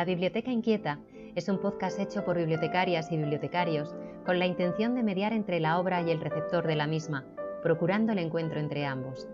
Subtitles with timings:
[0.00, 0.98] La Biblioteca Inquieta
[1.34, 3.94] es un podcast hecho por bibliotecarias y bibliotecarios
[4.24, 7.26] con la intención de mediar entre la obra y el receptor de la misma,
[7.62, 9.28] procurando el encuentro entre ambos.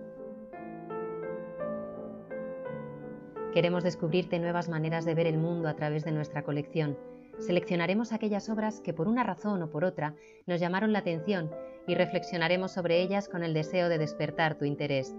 [3.55, 6.98] Queremos descubrirte nuevas maneras de ver el mundo a través de nuestra colección.
[7.39, 10.17] Seleccionaremos aquellas obras que por una razón o por otra
[10.48, 11.48] nos llamaron la atención
[11.87, 15.14] y reflexionaremos sobre ellas con el deseo de despertar tu interés.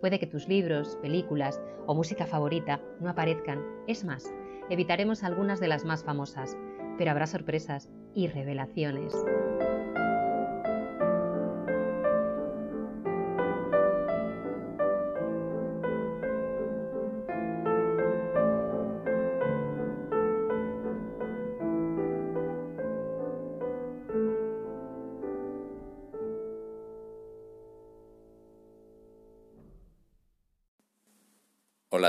[0.00, 3.64] Puede que tus libros, películas o música favorita no aparezcan.
[3.86, 4.32] Es más,
[4.70, 6.56] evitaremos algunas de las más famosas,
[6.98, 9.14] pero habrá sorpresas y revelaciones.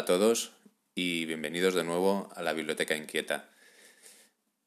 [0.09, 0.53] Todos
[0.95, 3.51] y bienvenidos de nuevo a la Biblioteca Inquieta.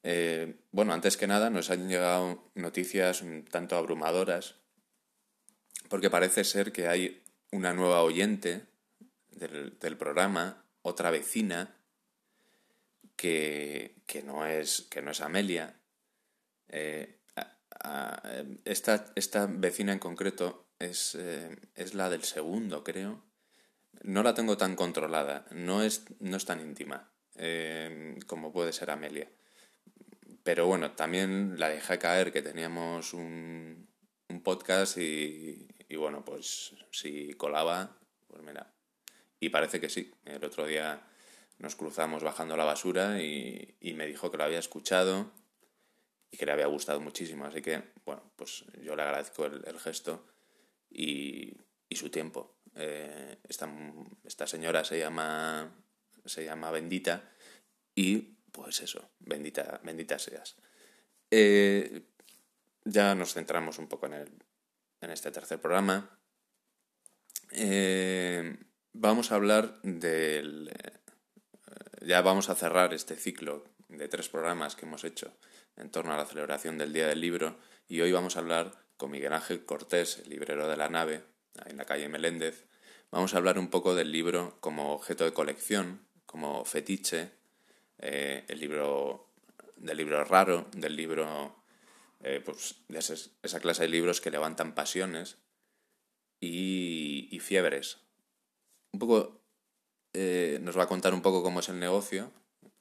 [0.01, 4.55] Eh, bueno, antes que nada nos han llegado noticias un tanto abrumadoras
[5.89, 8.67] porque parece ser que hay una nueva oyente
[9.31, 11.75] del, programa, otra vecina,
[13.17, 15.75] que, no, es, que no es Amelia.
[16.69, 17.19] Eh,
[18.63, 23.32] esta, esta, vecina en concreto es, eh, es la del segundo, creo
[24.01, 28.91] no la tengo tan controlada, no es, no es tan íntima eh, como puede ser
[28.91, 29.29] Amelia.
[30.43, 33.87] Pero bueno, también la dejé caer que teníamos un,
[34.27, 38.73] un podcast y, y, bueno, pues si colaba, pues mira.
[39.39, 40.13] Y parece que sí.
[40.25, 41.01] El otro día
[41.59, 45.31] nos cruzamos bajando la basura y, y me dijo que lo había escuchado
[46.29, 47.45] y que le había gustado muchísimo.
[47.45, 50.25] Así que, bueno, pues yo le agradezco el, el gesto
[50.89, 51.53] y,
[51.87, 52.52] y su tiempo.
[52.75, 53.69] Eh, esta,
[54.23, 55.71] esta, señora se llama,
[56.25, 57.29] se llama Bendita
[57.93, 60.55] y pues eso, bendita, bendita seas.
[61.29, 62.03] Eh,
[62.85, 64.29] ya nos centramos un poco en, el,
[65.01, 66.19] en este tercer programa.
[67.51, 68.57] Eh,
[68.93, 70.71] vamos a hablar del...
[72.01, 75.35] ya vamos a cerrar este ciclo de tres programas que hemos hecho
[75.77, 77.57] en torno a la celebración del Día del Libro
[77.87, 81.23] y hoy vamos a hablar con Miguel Ángel Cortés, el librero de la nave,
[81.65, 82.65] en la calle Meléndez,
[83.11, 87.31] vamos a hablar un poco del libro como objeto de colección, como fetiche,
[87.99, 89.29] eh, el libro
[89.77, 91.63] del libro raro, del libro
[92.21, 95.37] eh, pues, de esa clase de libros que levantan pasiones
[96.39, 97.97] y, fiebres.
[98.93, 99.41] Un poco
[100.13, 102.31] eh, nos va a contar un poco cómo es el negocio,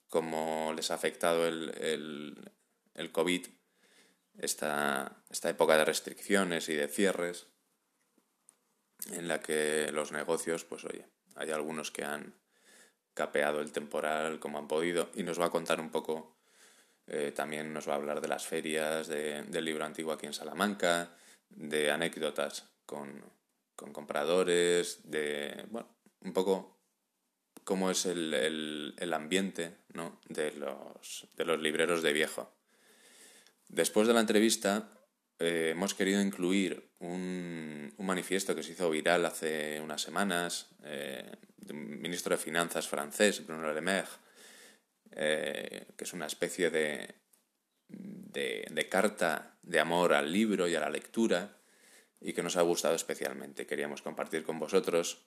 [0.09, 2.53] cómo les ha afectado el,
[2.95, 3.47] el, COVID,
[4.39, 7.49] esta, esta época de restricciones y de cierres
[9.11, 12.35] en la que los negocios, pues oye, hay algunos que han
[13.15, 16.37] capeado el temporal como han podido y nos va a contar un poco,
[17.07, 21.17] eh, también nos va a hablar de las ferias del libro antiguo aquí en Salamanca,
[21.51, 23.23] de anécdotas con,
[23.77, 25.89] con compradores, de, bueno,
[26.21, 26.79] un poco
[27.65, 30.21] cómo es el, el, el ambiente ¿no?
[30.29, 32.55] de, los, de los libreros de viejo.
[33.69, 34.93] Después de la entrevista
[35.39, 41.77] eh, hemos querido incluir un, manifiesto que se hizo viral hace unas semanas eh, del
[41.77, 44.09] ministro de Finanzas francés, Bruno Le Maire,
[45.13, 47.15] eh, que es una especie de,
[47.89, 51.57] de, carta de amor al libro y a la lectura
[52.21, 53.67] y que nos ha gustado especialmente.
[53.67, 55.23] Queríamos compartir con vosotros,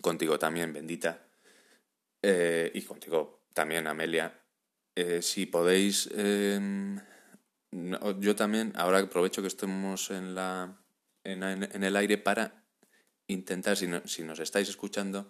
[0.00, 1.26] contigo también, bendita,
[2.22, 4.40] y contigo también, Amelia.
[5.20, 6.08] si podéis
[7.72, 10.76] yo también, ahora aprovecho que estemos en, la,
[11.24, 11.42] en,
[11.84, 12.64] el aire para
[13.28, 15.28] intentar, si, si nos estáis escuchando,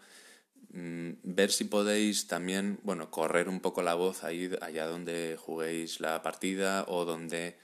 [0.73, 6.01] mm, ver si podéis también, bueno, correr un poco la voz ahí, allá donde juguéis
[6.01, 7.59] la partida o donde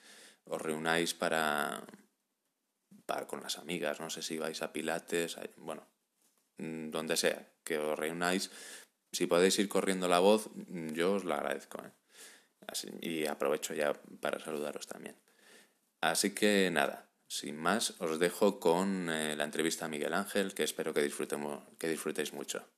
[0.45, 1.85] os reunáis para,
[3.07, 5.87] para con las amigas, no sé si vais a pilates, bueno,
[6.59, 8.51] mm, donde sea, que os reunáis.
[9.13, 11.83] Si podéis ir corriendo la voz, mm, yo os lo agradezco.
[11.83, 11.91] ¿eh?
[13.01, 15.17] Y aprovecho ya para saludaros también.
[16.01, 20.63] Así que nada, sin más, os dejo con eh, la entrevista a Miguel Ángel, que
[20.63, 22.69] espero que, disfrutemos, que disfrutéis mucho.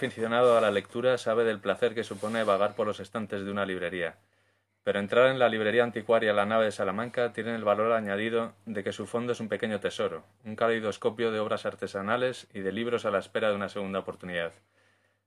[0.00, 3.66] Aficionado a la lectura sabe del placer que supone vagar por los estantes de una
[3.66, 4.16] librería.
[4.82, 8.82] pero entrar en la librería anticuaria La Nave de Salamanca tiene el valor añadido de
[8.82, 13.04] que su fondo es un pequeño tesoro, un caleidoscopio de obras artesanales y de libros
[13.04, 14.52] a la espera de una segunda oportunidad.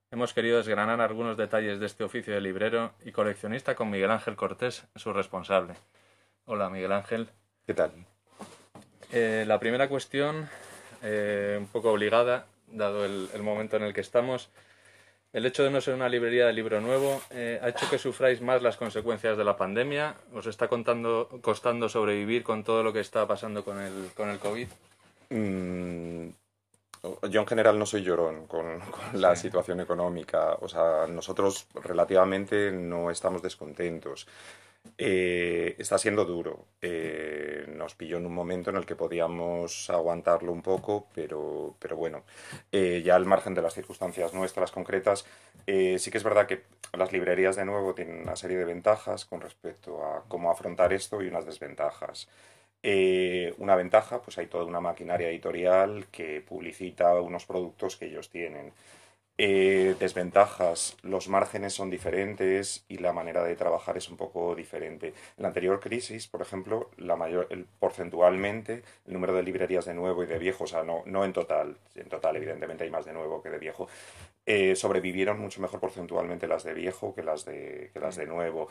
[0.09, 4.35] Hemos querido desgranar algunos detalles de este oficio de librero y coleccionista con Miguel Ángel
[4.35, 5.75] Cortés, su responsable.
[6.45, 7.29] Hola, Miguel Ángel.
[7.67, 7.91] ¿Qué tal?
[9.11, 10.49] Eh, la primera cuestión,
[11.03, 12.47] eh, un poco obligada,
[12.77, 14.49] dado el momento en el que estamos,
[15.33, 18.39] el hecho de no ser una librería de libro nuevo eh, ha hecho que sufráis
[18.39, 20.15] más las consecuencias de la pandemia.
[20.31, 24.37] ¿Os está contando, costando sobrevivir con todo lo que está pasando con el, con el
[24.37, 24.67] COVID?
[25.31, 26.27] Mm,
[27.31, 28.79] yo en general no soy llorón con,
[29.13, 30.53] la situación económica.
[30.61, 34.27] O sea, nosotros relativamente no estamos descontentos.
[34.97, 36.67] Eh, está siendo duro.
[36.81, 41.95] Eh, nos pilló en un momento en el que podíamos aguantarlo un poco, pero, pero
[41.97, 42.23] bueno,
[42.71, 45.25] eh, ya al margen de las circunstancias nuestras concretas,
[45.65, 46.63] sí que es verdad que
[46.93, 51.21] las librerías de nuevo tienen una serie de ventajas con respecto a cómo afrontar esto
[51.21, 52.27] y unas desventajas.
[53.57, 58.73] una ventaja, pues hay toda una maquinaria editorial que publicita unos productos que ellos tienen.
[59.45, 65.07] Eh, desventajas, los márgenes son diferentes y la manera de trabajar es un poco diferente.
[65.07, 69.95] En la anterior crisis, por ejemplo, la mayor, el, porcentualmente, el número de librerías de
[69.95, 73.03] nuevo y de viejo, o sea, no, no en total, en total evidentemente hay más
[73.03, 73.89] de nuevo que de viejo,
[74.45, 78.69] eh, sobrevivieron mucho mejor porcentualmente las de viejo que las de, que las de nuevo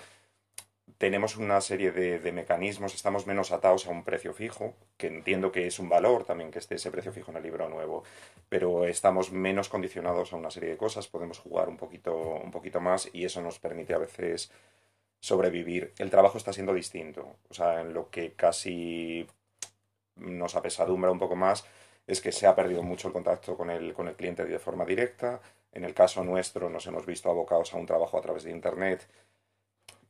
[0.98, 5.66] tenemos una serie de, mecanismos, estamos menos atados a un precio fijo, que entiendo que
[5.66, 8.04] es un valor también que esté ese precio fijo en el libro nuevo,
[8.48, 12.80] pero estamos menos condicionados a una serie de cosas, podemos jugar un poquito, un poquito
[12.80, 14.52] más y eso nos permite a veces
[15.20, 15.92] sobrevivir.
[15.98, 19.26] El trabajo está siendo distinto, o sea, en lo que casi
[20.16, 21.64] nos apesadumbra un poco más
[22.06, 24.84] es que se ha perdido mucho el contacto con el, con el cliente de forma
[24.84, 25.40] directa.
[25.72, 29.08] En el caso nuestro nos hemos visto abocados a un trabajo a través de Internet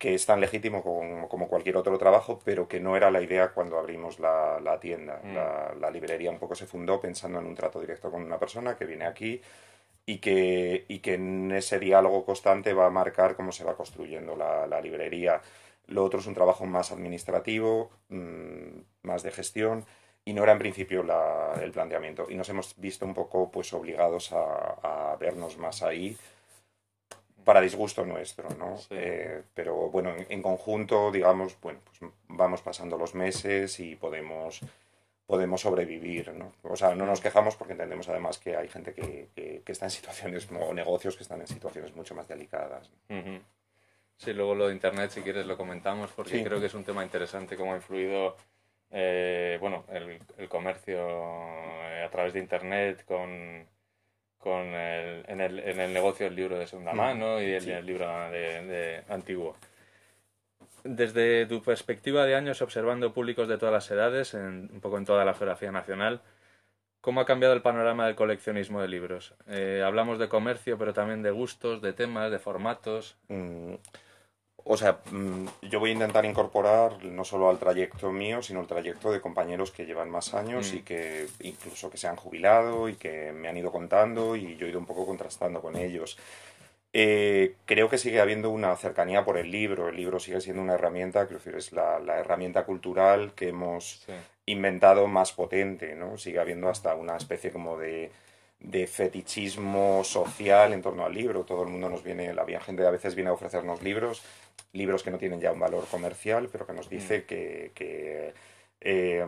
[0.02, 3.78] que es tan legítimo como, cualquier otro trabajo, pero que no era la idea cuando
[3.78, 5.20] abrimos la, tienda.
[5.22, 5.80] Mm.
[5.80, 8.84] La, librería un poco se fundó pensando en un trato directo con una persona que
[8.84, 9.40] viene aquí
[10.04, 14.34] y que, y que en ese diálogo constante va a marcar cómo se va construyendo
[14.34, 15.40] la, librería.
[15.86, 19.84] Lo otro es un trabajo más administrativo, mm, más de gestión,
[20.24, 21.04] y no era en principio
[21.62, 22.26] el planteamiento.
[22.28, 26.16] Y nos hemos visto un poco pues obligados a, a vernos más ahí
[27.44, 28.76] para disgusto nuestro, ¿no?
[28.90, 34.60] Eh, pero bueno, en, conjunto, digamos, bueno, pues vamos pasando los meses y podemos,
[35.26, 36.52] podemos sobrevivir, ¿no?
[36.62, 39.90] O sea, no nos quejamos porque entendemos además que hay gente que, que, está en
[39.90, 42.90] situaciones, o negocios que están en situaciones mucho más delicadas.
[44.16, 47.02] Sí, luego lo de Internet, si quieres, lo comentamos porque creo que es un tema
[47.02, 48.36] interesante cómo ha influido,
[48.90, 53.66] eh, bueno, el, el comercio eh, a través de Internet con
[54.42, 56.96] con el, en, el, en el negocio del libro de segunda mm.
[56.96, 59.56] mano y el, libro de, antiguo.
[60.82, 65.04] Desde tu perspectiva de años observando públicos de todas las edades, en, un poco en
[65.04, 66.22] toda la geografía nacional,
[67.00, 69.34] ¿cómo ha cambiado el panorama del coleccionismo de libros?
[69.46, 73.16] Eh, hablamos de comercio, pero también de gustos, de temas, de formatos.
[73.28, 73.74] Mm,
[74.64, 78.66] o sea, mm, yo voy a intentar incorporar no solo al trayecto mío, sino al
[78.66, 80.76] trayecto de compañeros que llevan más años mm.
[80.76, 84.66] y que incluso que se han jubilado y que me han ido contando y yo
[84.66, 86.16] he ido un poco contrastando con ellos.
[86.94, 89.88] Eh, creo que sigue habiendo una cercanía por el libro.
[89.88, 94.06] El libro sigue siendo una herramienta, creo que es la, herramienta cultural que hemos
[94.46, 96.18] inventado más potente, ¿no?
[96.18, 98.10] Sigue habiendo hasta una especie como de
[98.62, 101.44] de fetichismo social en torno al libro.
[101.44, 104.22] Todo el mundo nos viene, la gente a veces viene a ofrecernos libros,
[104.72, 107.22] libros que no tienen ya un valor comercial, pero que nos dice mm.
[107.22, 108.34] que, que
[108.80, 109.26] eh,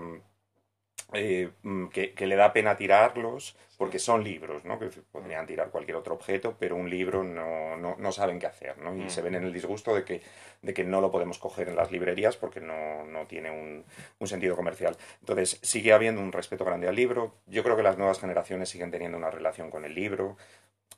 [1.13, 4.79] eh, mm, que, le da pena tirarlos porque son libros, ¿no?
[4.79, 8.79] que podrían tirar cualquier otro objeto, pero un libro no, no, no saben qué hacer
[8.79, 8.97] ¿no?
[8.97, 9.11] y mm.
[9.11, 10.23] se ven en el disgusto de que,
[10.63, 13.85] de que no lo podemos coger en las librerías porque no, no tiene un,
[14.19, 14.97] un, sentido comercial.
[15.21, 17.35] Entonces sigue habiendo un respeto grande al libro.
[17.47, 20.37] Yo creo que las nuevas generaciones siguen teniendo una relación con el libro.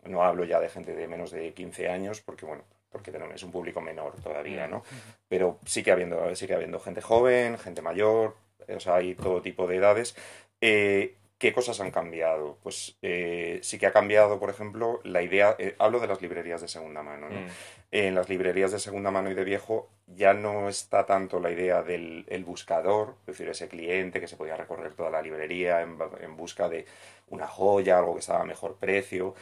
[0.06, 3.52] No hablo ya de gente de menos de 15 años porque, bueno, porque es un
[3.52, 4.82] público menor todavía, ¿no?
[5.28, 8.36] Pero sigue habiendo, sigue habiendo gente joven, gente mayor,
[8.68, 10.16] o sea, hay todo tipo de edades.
[10.60, 12.56] Eh, ¿Qué cosas han cambiado?
[12.62, 16.62] Pues eh, sí que ha cambiado, por ejemplo, la idea, eh, hablo de las librerías
[16.62, 17.40] de segunda mano, ¿no?
[17.40, 17.48] Mm.
[17.92, 21.82] En las librerías de segunda mano y de viejo ya no está tanto la idea
[21.82, 25.98] del buscador, es decir, ese cliente que se podía recorrer toda la librería en,
[26.36, 26.86] busca de
[27.28, 29.34] una joya, algo que estaba a mejor precio,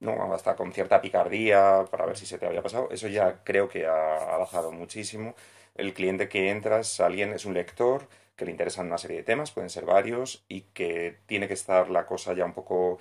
[0.00, 0.34] ¿no?
[0.34, 2.88] hasta con cierta picardía para ver si se te había pasado.
[2.90, 5.34] Eso ya creo que ha, ha bajado muchísimo.
[5.74, 9.22] El cliente que entra es alguien, es un lector, que le interesan una serie de
[9.22, 12.98] temas, pueden ser varios, y que tiene que estar la cosa ya un poco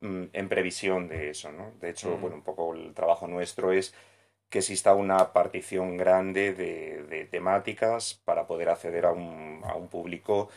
[0.00, 1.72] mm, en previsión de eso, ¿no?
[1.80, 2.20] De hecho, mm.
[2.20, 3.94] bueno, un poco el trabajo nuestro es
[4.48, 10.48] que exista una partición grande de, temáticas para poder acceder a un, a un público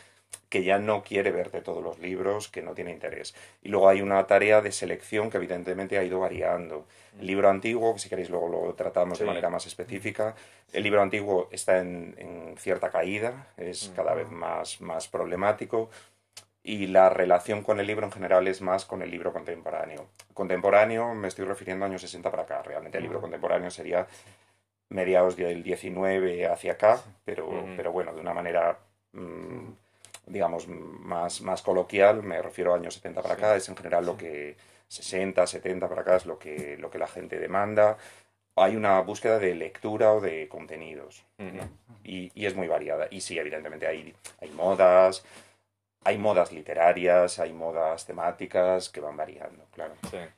[0.48, 3.34] que ya no quiere verte todos los libros, que no tiene interés.
[3.62, 6.86] Y luego hay una tarea de selección que evidentemente ha ido variando.
[7.18, 10.34] El libro antiguo, que si queréis luego lo tratamos de manera más específica,
[10.72, 15.88] el libro antiguo está en, cierta caída, es cada vez más, más problemático
[16.62, 20.08] y la relación con el libro en general es más con el libro contemporáneo.
[20.34, 24.06] Contemporáneo me estoy refiriendo a años 60 para acá, realmente el libro contemporáneo sería
[24.90, 28.78] mediados del 19 hacia acá, pero, pero bueno, de una manera...
[30.26, 34.16] Digamos, más, más coloquial, me refiero a años 70 para acá, es en general lo
[34.16, 34.56] que
[34.88, 37.96] 60, 70 para acá es lo que, lo que la gente demanda.
[38.54, 41.24] Hay una búsqueda de lectura o de contenidos
[42.04, 43.08] y, y, es muy variada.
[43.10, 45.24] Y sí, evidentemente hay, hay modas,
[46.04, 49.94] hay modas literarias, hay modas temáticas que van variando, claro.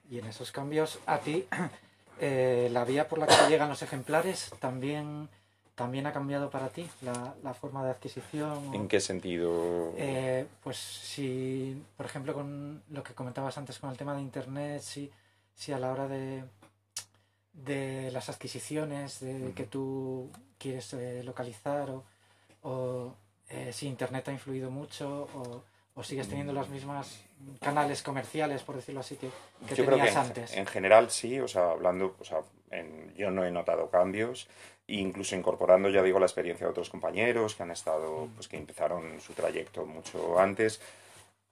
[0.08, 1.46] Y en esos cambios, a ti,
[2.20, 5.28] eh, la vía por la que llegan los ejemplares también
[5.74, 8.72] ¿También ha cambiado para ti la, forma de adquisición?
[8.72, 9.92] ¿En qué sentido?
[9.96, 14.82] Eh, pues si, por ejemplo, con lo que comentabas antes con el tema de Internet,
[14.82, 15.10] si,
[15.52, 16.44] si a la hora de,
[17.52, 22.04] de las adquisiciones de, que tú quieres eh, localizar o,
[22.62, 23.16] o
[23.48, 25.64] eh, si Internet ha influido mucho o,
[25.94, 27.20] o sigues teniendo los mismos
[27.60, 29.28] canales comerciales, por decirlo así, que,
[29.68, 30.54] que yo tenías creo que antes.
[30.54, 32.38] En, general sí, o sea, hablando, o sea,
[33.16, 34.48] yo no he notado cambios
[34.86, 39.20] incluso incorporando, ya digo, la experiencia de otros compañeros que han estado, pues que empezaron
[39.20, 40.80] su trayecto mucho antes,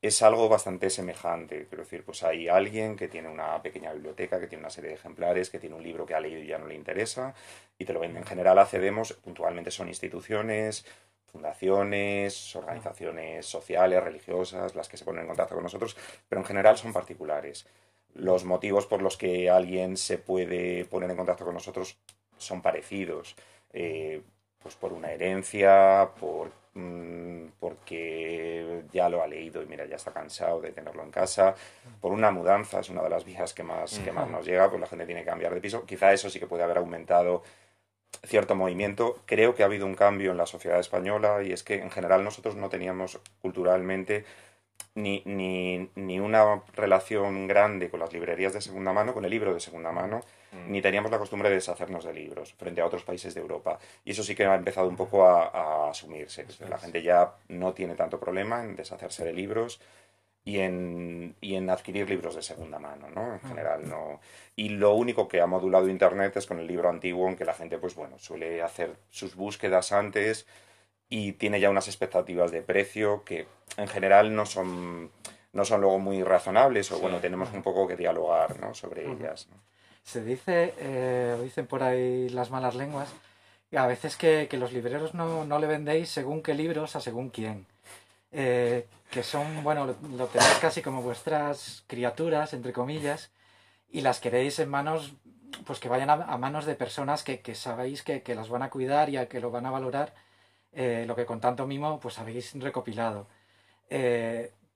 [0.02, 1.67] es algo bastante semejante.
[1.69, 4.97] Quiero decir, pues hay alguien que tiene una pequeña biblioteca, que tiene una serie de
[4.97, 7.35] ejemplares, que tiene un libro que ha leído y ya no le interesa,
[7.79, 8.23] y te lo venden.
[8.23, 10.85] En general accedemos, puntualmente son instituciones,
[11.26, 15.97] fundaciones, organizaciones sociales, religiosas, las que se ponen en contacto con nosotros,
[16.29, 17.67] pero en general son particulares.
[18.14, 21.97] Los motivos por los que alguien se puede poner en contacto con nosotros
[22.37, 23.37] son parecidos.
[23.73, 24.23] Eh,
[24.62, 30.12] pues por una herencia, por, mm, porque ya lo ha leído y mira, ya está
[30.12, 31.54] cansado de tenerlo en casa,
[32.00, 34.81] por una mudanza, es una de las vías que más, que más nos llega, pues
[34.81, 35.85] la gente tiene que cambiar de piso.
[35.85, 37.42] Quizá eso sí que puede haber aumentado
[38.25, 39.19] cierto movimiento.
[39.26, 42.25] Creo que ha habido un cambio en la sociedad española y es que en general
[42.25, 44.25] nosotros no teníamos culturalmente
[44.95, 49.55] ni, ni, ni una relación grande con las librerías de segunda mano, con el libro
[49.55, 50.23] de segunda mano,
[50.53, 50.71] Mm.
[50.71, 53.79] ni teníamos la costumbre de deshacernos de libros frente a otros países de Europa.
[54.05, 56.47] Y eso sí que ha empezado un poco a, asumirse.
[56.69, 59.81] La gente ya no tiene tanto problema en deshacerse de libros
[60.45, 63.35] y en, y en adquirir libros de segunda mano, ¿no?
[63.35, 63.49] En ah.
[63.49, 64.21] general no.
[64.57, 67.55] Y lo único que ha modulado Internet es con el libro antiguo, en que la
[67.55, 70.47] gente, pues bueno, suele hacer sus búsquedas antes
[71.12, 75.11] y tiene ya unas expectativas de precio que en general no son,
[75.52, 78.73] no son luego muy razonables o bueno, tenemos un poco que dialogar ¿no?
[78.73, 79.47] sobre ellas.
[80.02, 83.12] Se dice, eh, dicen por ahí las malas lenguas,
[83.76, 87.66] a veces que, los libreros no, no, le vendéis según qué libros a según quién.
[88.31, 93.31] Eh, que son, bueno, lo, tenéis casi como vuestras criaturas, entre comillas,
[93.90, 95.12] y las queréis en manos,
[95.66, 98.71] pues que vayan a, manos de personas que, que sabéis que, que, las van a
[98.71, 100.14] cuidar y a que lo van a valorar,
[100.73, 103.26] eh, lo que con tanto mimo pues habéis recopilado.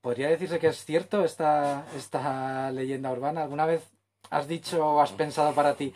[0.01, 3.43] ¿Podría decirse que es cierto esta, esta leyenda urbana?
[3.43, 3.83] ¿Alguna vez
[4.31, 5.93] has dicho o has pensado para ti,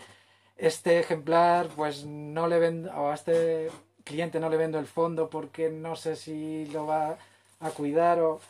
[0.57, 3.71] este ejemplar, pues no le vendo, o a este
[4.05, 7.17] cliente no le vendo el fondo porque no sé si lo va
[7.61, 8.41] a cuidar o...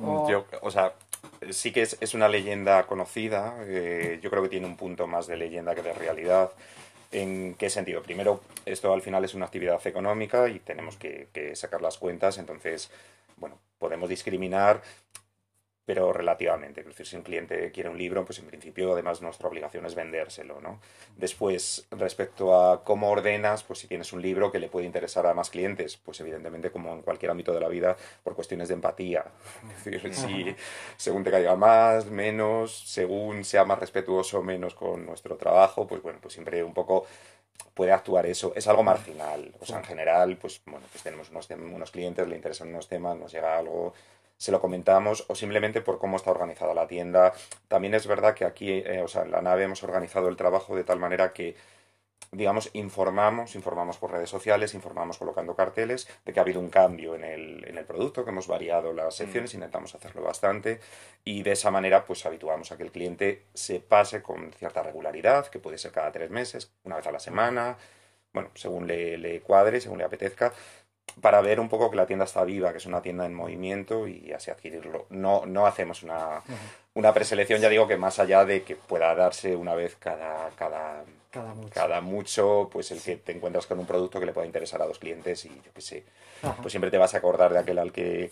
[0.00, 0.30] o...
[0.30, 0.94] Yo, o sea,
[1.50, 5.26] sí que es, es una leyenda conocida, eh, yo creo que tiene un punto más
[5.26, 6.50] de leyenda que de realidad.
[7.12, 8.02] ¿En qué sentido?
[8.02, 12.38] Primero, esto al final es una actividad económica y tenemos que, que sacar las cuentas,
[12.38, 12.90] entonces,
[13.36, 14.82] bueno, podemos discriminar
[15.84, 16.80] pero relativamente.
[16.80, 19.94] Es decir, si un cliente quiere un libro, pues en principio además nuestra obligación es
[19.94, 20.80] vendérselo, ¿no?
[21.16, 25.34] Después, respecto a cómo ordenas, pues si tienes un libro que le puede interesar a
[25.34, 29.24] más clientes, pues evidentemente como en cualquier ámbito de la vida, por cuestiones de empatía.
[29.80, 30.56] Es decir, si
[30.96, 36.02] según te caiga más, menos, según sea más respetuoso o menos con nuestro trabajo, pues
[36.02, 37.06] bueno, pues siempre un poco
[37.74, 38.52] puede actuar eso.
[38.54, 39.52] Es algo marginal.
[39.60, 43.16] O sea, en general, pues bueno, pues tenemos unos, unos clientes, le interesan unos temas,
[43.16, 43.92] nos llega algo
[44.40, 47.34] se lo comentamos o simplemente por cómo está organizada la tienda.
[47.68, 50.74] También es verdad que aquí, eh, o sea, en la nave hemos organizado el trabajo
[50.74, 51.56] de tal manera que
[52.32, 57.16] digamos, informamos, informamos por redes sociales, informamos colocando carteles de que ha habido un cambio
[57.16, 59.56] en el, en el producto, que hemos variado las secciones, mm.
[59.56, 60.80] intentamos hacerlo bastante
[61.24, 65.48] y de esa manera pues habituamos a que el cliente se pase con cierta regularidad,
[65.48, 67.76] que puede ser cada tres meses, una vez a la semana,
[68.32, 70.52] bueno, según le, le cuadre, según le apetezca,
[71.20, 74.06] para ver un poco que la tienda está viva, que es una tienda en movimiento
[74.06, 75.06] y así adquirirlo.
[75.10, 76.42] No, no hacemos una,
[76.94, 81.04] una preselección, ya digo que más allá de que pueda darse una vez cada, cada,
[81.72, 82.68] cada mucho.
[82.72, 85.44] pues el que te encuentras con un producto que le pueda interesar a dos clientes
[85.44, 86.04] y yo qué sé,
[86.60, 88.30] pues siempre te vas a acordar de aquel al que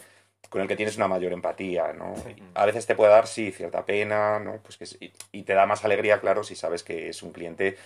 [0.48, 2.14] con el que tienes una mayor empatía, ¿no?
[2.54, 4.58] A veces te puede dar, sí, cierta pena, ¿no?
[4.62, 7.76] Pues que, y te da más alegría, claro, si sabes que es un cliente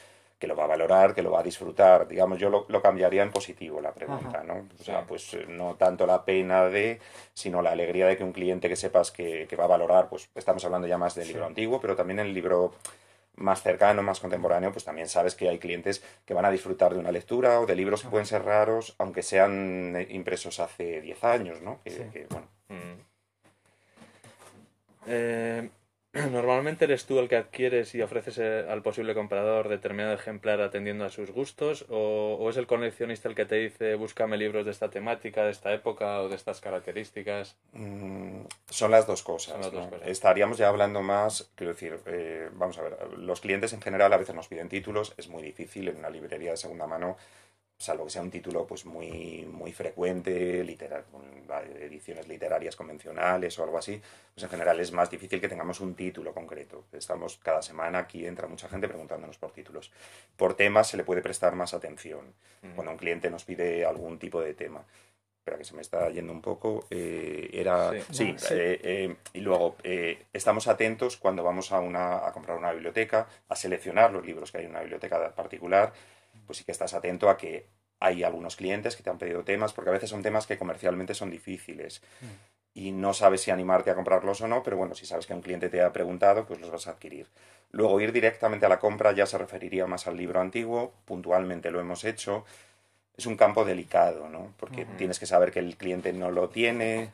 [0.42, 2.08] que lo va a valorar, que lo va a disfrutar.
[2.08, 4.66] Digamos, yo lo, cambiaría en positivo la pregunta, ¿no?
[4.76, 6.98] O sea, pues eh, no tanto la pena de,
[7.32, 10.64] sino la alegría de que un cliente que sepas que, va a valorar, pues estamos
[10.64, 12.72] hablando ya más del libro antiguo, pero también el libro
[13.36, 16.98] más cercano, más contemporáneo, pues también sabes que hay clientes que van a disfrutar de
[16.98, 21.22] una lectura o de libros que pueden ser raros, aunque sean eh, impresos hace 10
[21.22, 21.78] años, ¿no?
[21.84, 22.48] Que, bueno.
[22.66, 23.00] Mm.
[25.06, 25.70] Eh,
[26.30, 31.06] Normalmente eres tú el que adquieres y ofreces eh, al posible comprador determinado ejemplar atendiendo
[31.06, 34.90] a sus gustos o, es el coleccionista el que te dice búscame libros de esta
[34.90, 37.56] temática, de esta época o de estas características?
[37.72, 39.70] Mm, son las dos cosas.
[40.04, 44.18] Estaríamos ya hablando más, quiero decir, eh, vamos a ver, los clientes en general a
[44.18, 47.16] veces nos piden títulos, es muy difícil en una librería de segunda mano
[47.82, 50.60] salvo que sea un título pues muy, muy frecuente,
[51.80, 54.00] ediciones literarias convencionales o algo así,
[54.34, 56.84] pues en general es más difícil que tengamos un título concreto.
[56.92, 59.90] Estamos cada semana aquí, entra mucha gente preguntándonos por títulos.
[60.36, 62.34] Por temas se le puede prestar más atención.
[62.76, 64.84] Cuando un cliente nos pide algún tipo de tema.
[65.38, 66.86] Espera que se me está yendo un poco.
[66.88, 67.90] Eh, era.
[68.12, 69.76] Sí, eh, eh, y luego
[70.32, 74.58] estamos atentos cuando vamos a, una, a comprar una biblioteca, a seleccionar los libros que
[74.58, 75.92] hay en una biblioteca particular
[76.46, 77.66] pues sí que estás atento a que
[78.00, 81.14] hay algunos clientes que te han pedido temas, porque a veces son temas que comercialmente
[81.14, 82.78] son difíciles mm.
[82.78, 85.42] y no sabes si animarte a comprarlos o no, pero bueno, si sabes que un
[85.42, 87.28] cliente te ha preguntado, pues los vas a adquirir.
[87.70, 91.80] Luego ir directamente a la compra ya se referiría más al libro antiguo, puntualmente lo
[91.80, 92.44] hemos hecho.
[93.16, 94.52] Es un campo delicado, ¿no?
[94.58, 97.10] Porque tienes que saber que el cliente no lo tiene,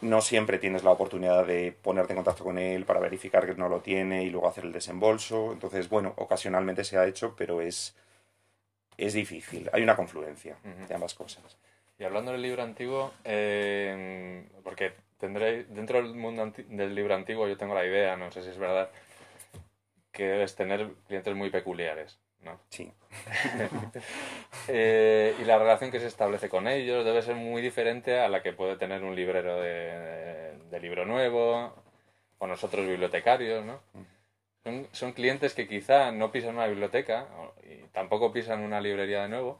[0.00, 3.68] no siempre tienes la oportunidad de ponerte en contacto con él para verificar que no
[3.68, 5.52] lo tiene y luego hacer el desembolso.
[5.52, 7.96] Entonces, bueno, ocasionalmente se ha hecho, pero es,
[8.98, 9.70] es difícil.
[9.72, 10.56] Hay una confluencia
[10.86, 11.56] de ambas cosas.
[11.98, 13.12] Y hablando del libro antiguo,
[14.62, 18.50] porque tendré, dentro del mundo del libro antiguo yo tengo la idea, no sé si
[18.50, 18.90] es verdad,
[20.12, 22.18] que es tener clientes muy peculiares.
[22.42, 22.60] ¿no?
[22.68, 22.92] Sí.
[24.70, 28.42] Eh, y la relación que se establece con ellos debe ser muy diferente a la
[28.42, 31.74] que puede tener un librero de, de libro nuevo
[32.38, 33.80] o nosotros bibliotecarios, ¿no?
[34.92, 37.26] Son, clientes que quizá no pisan una biblioteca
[37.62, 39.58] y tampoco pisan una librería de nuevo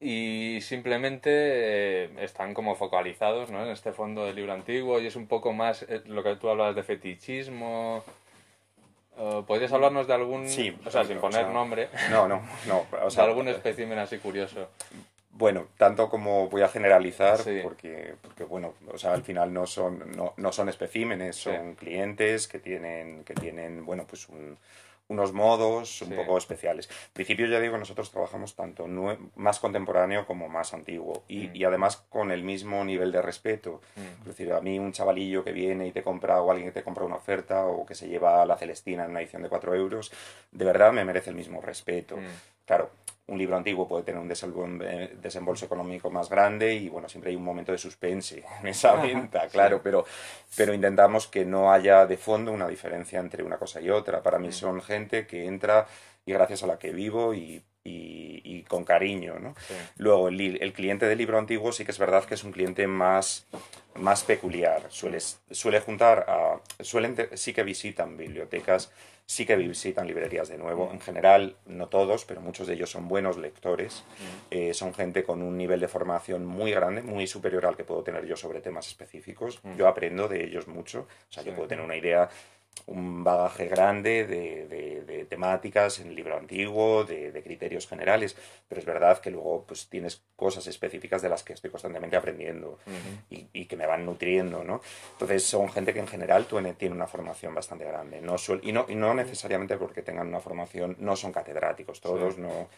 [0.00, 3.64] y simplemente eh, están como focalizados ¿no?
[3.64, 6.48] en este fondo del libro antiguo y es un poco más eh, lo que tú
[6.48, 8.02] hablabas de fetichismo.
[9.46, 13.24] ¿Podrías hablarnos de algún, sí, o sea, sin poner nombre, no, no, no, o sea,
[13.24, 14.68] algún espécimen así curioso?
[15.34, 20.14] Bueno, tanto como voy a generalizar, porque, porque, bueno, o sea, al final no son,
[20.14, 24.28] no, no son especímenes, son clientes que tienen, que tienen, bueno, pues
[25.08, 26.88] unos modos un poco especiales.
[26.88, 28.86] En principio, ya digo, nosotros trabajamos tanto
[29.36, 31.56] más contemporáneo como más antiguo y, mm.
[31.56, 33.80] y, además con el mismo nivel de respeto.
[33.96, 34.20] Mm.
[34.20, 36.84] Es decir, a mí un chavalillo que viene y te compra o alguien que te
[36.84, 40.12] compra una oferta o que se lleva la Celestina en una edición de 4 euros,
[40.50, 42.16] de verdad me merece el mismo respeto.
[42.16, 42.52] Mm.
[42.64, 42.90] Claro,
[43.26, 47.44] un libro antiguo puede tener un desembolso económico más grande y bueno, siempre hay un
[47.44, 50.04] momento de suspense en esa venta, claro, pero,
[50.56, 54.22] pero intentamos que no haya de fondo una diferencia entre una cosa y otra.
[54.22, 55.86] Para mí son gente que entra
[56.26, 59.54] y gracias a la que vivo y, y, con cariño, ¿no?
[59.98, 62.86] Luego, el, el, cliente del libro antiguo sí que es verdad que es un cliente
[62.86, 63.46] más,
[63.96, 64.86] más peculiar.
[64.88, 66.60] Suele, suele juntar a...
[66.82, 68.90] Suelen, sí que visitan bibliotecas
[69.32, 70.90] sí que visitan librerías de nuevo.
[70.92, 74.04] En general, no todos, pero muchos de ellos son buenos lectores.
[74.50, 78.02] Eh, son gente con un nivel de formación muy grande, muy superior al que puedo
[78.02, 79.60] tener yo sobre temas específicos.
[79.78, 81.06] Yo aprendo de ellos mucho.
[81.30, 82.28] O sea, yo puedo tener una idea
[82.86, 88.36] un bagaje grande de, de, temáticas en el libro antiguo, de, criterios generales,
[88.68, 92.78] pero es verdad que luego pues tienes cosas específicas de las que estoy constantemente aprendiendo
[93.30, 94.82] y, y, que me van nutriendo, ¿no?
[95.12, 98.94] Entonces son gente que en general tiene una formación bastante grande, no y, no, y
[98.94, 102.68] no necesariamente porque tengan una formación, no son catedráticos todos, no,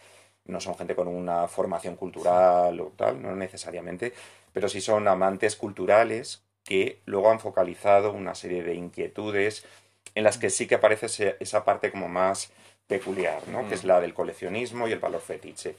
[0.47, 4.13] no son gente con una formación cultural o tal, no necesariamente,
[4.53, 9.65] pero sí son amantes culturales que luego han focalizado una serie de inquietudes
[10.15, 12.51] en las que sí que aparece esa parte como más
[12.87, 13.69] peculiar, ¿no?
[13.69, 13.89] Que es mm.
[13.89, 15.75] la del coleccionismo y el valor fetiche.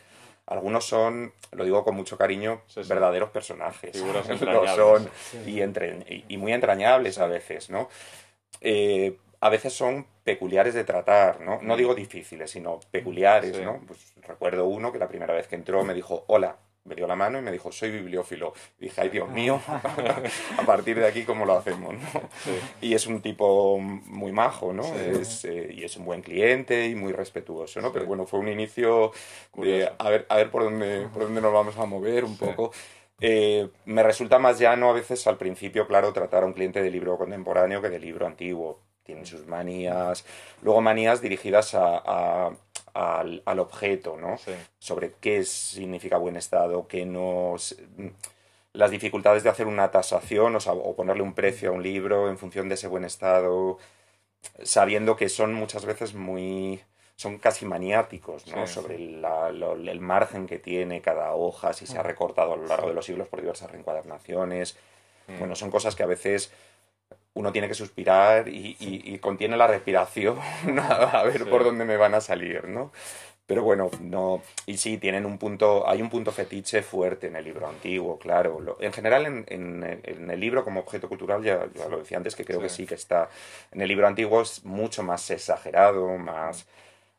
[0.47, 3.97] Algunos son, lo digo con mucho cariño, verdaderos personajes.
[4.75, 5.09] son
[5.45, 5.61] y,
[6.27, 7.89] y, muy entrañables a veces, ¿no?
[8.61, 11.59] Eh, a veces son peculiares de tratar, ¿no?
[11.61, 11.77] No mm.
[11.77, 13.79] digo difíciles, sino peculiares, ¿no?
[13.87, 17.15] Pues recuerdo uno que la primera vez que entró me dijo, hola, me dio la
[17.15, 18.53] mano y me dijo, soy bibliófilo.
[18.79, 19.59] Y dije, ay Dios mío,
[20.57, 21.95] a partir de aquí, ¿cómo lo hacemos?
[22.81, 24.83] Y es un tipo muy majo, ¿no?
[24.95, 27.91] Es, eh, y es un buen cliente y muy respetuoso, ¿no?
[27.91, 29.11] Pero bueno, fue un inicio
[29.55, 32.71] de a ver, a ver por, dónde, por dónde nos vamos a mover un poco.
[33.21, 36.91] Eh, me resulta más llano a veces al principio, claro, tratar a un cliente de
[36.91, 38.79] libro contemporáneo que de libro antiguo.
[39.03, 40.25] Tiene sus manías.
[40.61, 42.51] Luego manías dirigidas a,
[42.95, 44.37] al, al, objeto, ¿no?
[44.79, 47.55] Sobre qué significa buen estado, qué no...
[48.73, 52.37] Las dificultades de hacer una tasación o, o ponerle un precio a un libro en
[52.37, 53.77] función de ese buen estado,
[54.63, 56.81] sabiendo que son muchas veces muy
[57.15, 58.67] son casi maniáticos ¿no?
[58.67, 62.93] sobre el margen que tiene cada hoja, si se ha recortado a lo largo de
[62.93, 64.77] los siglos por diversas reencuadernaciones.
[65.27, 65.39] Mm.
[65.39, 66.51] Bueno, son cosas que a veces
[67.35, 70.39] uno tiene que suspirar y, contiene la respiración
[70.79, 72.91] a ver por dónde me van a salir, ¿no?
[73.47, 74.41] Pero bueno, no.
[74.65, 75.87] Y sí, tienen un punto.
[75.87, 78.77] Hay un punto fetiche fuerte en el libro antiguo, claro.
[78.79, 82.59] en general, en, en, el libro como objeto cultural, ya, lo decía antes, que creo
[82.59, 83.29] que sí que está.
[83.71, 86.65] En el libro antiguo es mucho más exagerado, más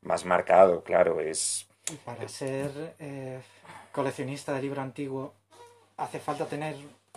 [0.06, 1.66] más marcado, claro, es...
[2.04, 3.40] Para ser eh,
[3.92, 5.34] coleccionista de libro antiguo
[5.96, 6.76] hace falta tener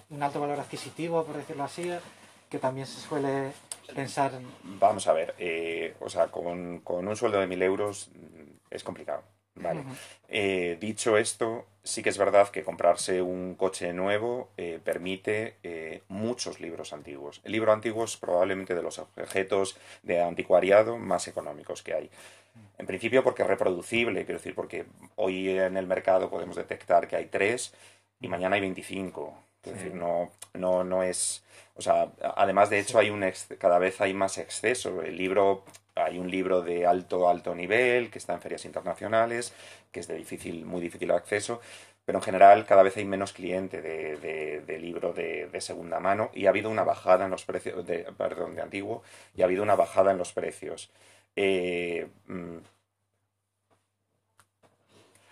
[0.09, 1.91] un alto valor adquisitivo, por decirlo así,
[2.49, 3.51] que también se suele
[3.93, 4.31] pensar...
[4.63, 8.83] Vamos a ver, eh, o sea, con, con, un sueldo de mil euros mm, es
[8.83, 9.23] complicado.
[9.55, 9.83] Vale.
[10.29, 14.51] Eh, dicho esto, sí que es verdad que comprarse un coche nuevo
[14.85, 15.57] permite
[16.07, 17.41] muchos libros antiguos.
[17.43, 22.09] El libro antiguo es probablemente de los objetos de anticuariado más económicos que hay.
[22.77, 24.85] En principio porque es reproducible, quiero decir, porque
[25.17, 27.73] hoy en el mercado podemos detectar que hay tres
[28.21, 29.48] y mañana hay 25.
[29.63, 31.43] Es decir, no, no, no es...
[31.75, 33.23] O sea, además de hecho hay un
[33.57, 35.01] cada vez hay más exceso.
[35.01, 35.63] El libro,
[35.95, 39.53] hay un libro de alto, alto nivel que está en ferias internacionales,
[39.91, 41.61] que es de difícil, muy difícil acceso,
[42.05, 44.17] pero en general cada vez hay menos cliente de,
[44.65, 47.99] de, libro de, de, segunda mano y ha habido una bajada en los precios, de,
[48.17, 49.03] perdón, de antiguo,
[49.35, 50.89] y ha habido una bajada en los precios.
[51.35, 52.57] Eh, mm,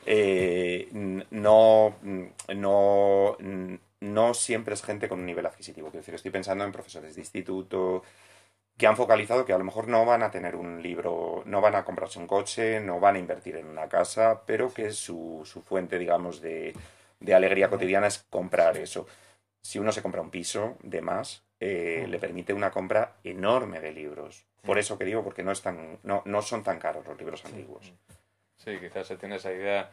[0.05, 0.87] eh,
[1.31, 1.95] no,
[2.55, 3.37] no,
[4.01, 5.87] no siempre es gente con un nivel adquisitivo.
[5.87, 8.03] Quiero decir, estoy pensando en profesores de instituto
[8.77, 11.75] que han focalizado que a lo mejor no van a tener un libro, no van
[11.75, 15.63] a comprarse un coche, no van a invertir en una casa, pero que su, su
[15.63, 16.75] fuente, digamos, de,
[17.19, 19.07] de alegría cotidiana es comprar eso.
[19.61, 23.91] Si uno se compra un piso de más, eh, le permite una compra enorme de
[23.91, 24.45] libros.
[24.61, 27.91] Por eso que digo, porque no, están, no, no son tan caros los libros antiguos.
[28.57, 29.89] Sí, quizás se tiene esa idea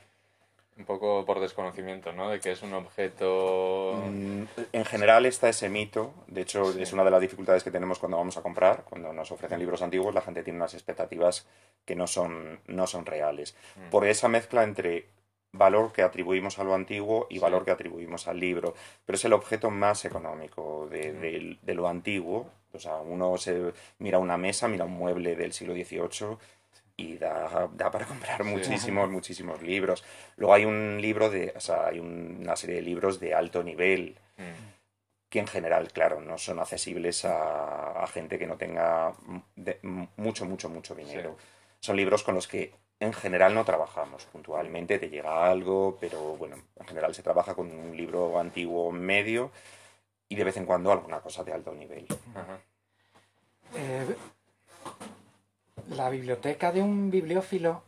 [0.77, 2.31] un poco por desconocimiento, ¿no?
[2.31, 4.03] De que es un objeto...
[4.11, 7.99] Mm, en general está ese mito, de hecho es una de las dificultades que tenemos
[7.99, 11.47] cuando vamos a comprar, cuando nos ofrecen libros antiguos, la gente tiene unas expectativas
[11.85, 13.55] que no son, no son reales.
[13.77, 13.91] Mm.
[13.91, 15.07] Por esa mezcla entre
[15.55, 18.75] valor que atribuimos a lo antiguo y valor que atribuimos al libro,
[19.07, 22.51] pero es el objeto más económico de, de, lo antiguo.
[22.73, 26.37] O sea, uno se mira una mesa, mira un mueble del siglo XVIII
[26.97, 30.05] y da, da para comprar muchísimos, muchísimos libros.
[30.37, 34.17] Luego hay un libro de, o sea, hay una serie de libros de alto nivel
[34.37, 34.43] mm.
[35.29, 39.13] que en general, claro, no son accesibles a, a gente que no tenga
[40.17, 41.37] mucho, mucho, mucho dinero.
[41.81, 44.25] Son libros con los que en general no trabajamos.
[44.27, 49.51] Puntualmente te llega algo, pero bueno, en general se trabaja con un libro antiguo medio
[50.29, 52.07] y de vez en cuando alguna cosa de alto nivel.
[53.75, 54.17] Eh,
[55.91, 57.83] la biblioteca de un bibliófilo,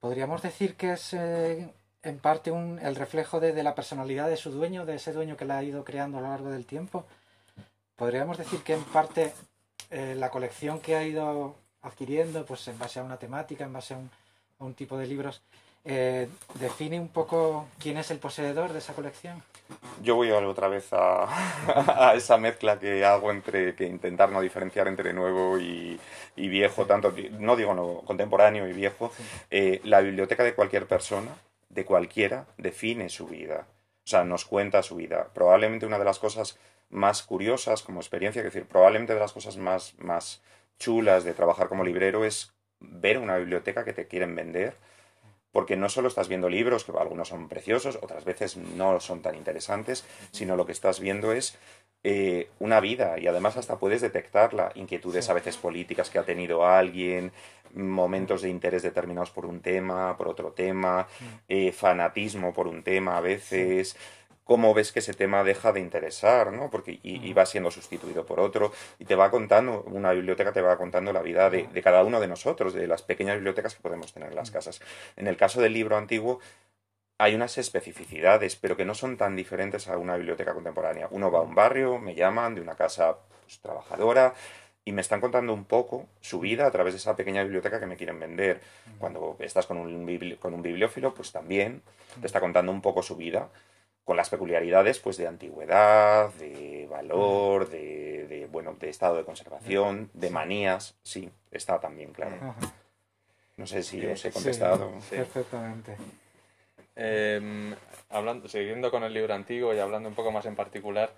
[0.00, 1.72] podríamos decir que es eh,
[2.02, 5.44] en parte un, el reflejo de, la personalidad de su dueño, de ese dueño que
[5.44, 7.04] la ha ido creando a lo largo del tiempo.
[7.96, 9.32] Podríamos decir que en parte
[9.90, 13.94] eh, la colección que ha ido adquiriendo, pues en base a una temática, en base
[13.94, 14.10] a un,
[14.58, 15.42] un tipo de libros,
[15.88, 19.42] eh, define un poco quién es el poseedor de esa colección.
[20.02, 25.12] Yo voy otra vez a, esa mezcla que hago entre que intentar no diferenciar entre
[25.12, 25.98] nuevo y,
[26.36, 29.12] viejo, tanto no digo no, contemporáneo y viejo.
[29.50, 31.30] Eh, la biblioteca de cualquier persona,
[31.68, 33.66] de cualquiera, define su vida.
[34.04, 35.28] O sea, nos cuenta su vida.
[35.34, 36.58] Probablemente una de las cosas
[36.90, 40.42] más curiosas como experiencia, es decir, probablemente de las cosas más, más
[40.78, 44.74] chulas de trabajar como librero es ver una biblioteca que te quieren vender,
[45.52, 49.34] porque no solo estás viendo libros, que algunos son preciosos, otras veces no son tan
[49.34, 51.58] interesantes, sino lo que estás viendo es
[52.04, 56.66] eh, una vida y además hasta puedes detectarla, inquietudes a veces políticas que ha tenido
[56.66, 57.32] alguien,
[57.74, 61.08] momentos de interés determinados por un tema, por otro tema,
[61.48, 63.96] eh, fanatismo por un tema a veces,
[64.46, 66.70] cómo ves que ese tema deja de interesar, ¿no?
[66.70, 70.78] Porque y, va siendo sustituido por otro y te va contando, una biblioteca te va
[70.78, 74.30] contando la vida de, cada uno de nosotros, de las pequeñas bibliotecas que podemos tener
[74.30, 74.80] en las casas.
[75.16, 76.38] En el caso del libro antiguo,
[77.18, 81.08] hay unas especificidades, pero que no son tan diferentes a una biblioteca contemporánea.
[81.10, 84.32] Uno va a un barrio, me llaman de una casa pues, trabajadora
[84.84, 87.86] y me están contando un poco su vida a través de esa pequeña biblioteca que
[87.86, 88.60] me quieren vender.
[89.00, 91.82] Cuando estás con un, con un bibliófilo, pues también
[92.20, 93.48] te está contando un poco su vida
[94.06, 100.30] con las peculiaridades pues de antigüedad, de valor, de, bueno, de estado de conservación, de
[100.30, 102.54] manías, sí, está también claro.
[103.56, 104.92] No sé si os he contestado.
[105.10, 105.96] Perfectamente.
[106.94, 107.74] Em,
[108.08, 111.10] hablando, siguiendo con el libro antiguo y hablando un poco más en particular,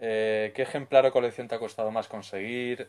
[0.00, 2.88] eh, ¿qué ejemplar o colección te ha costado más conseguir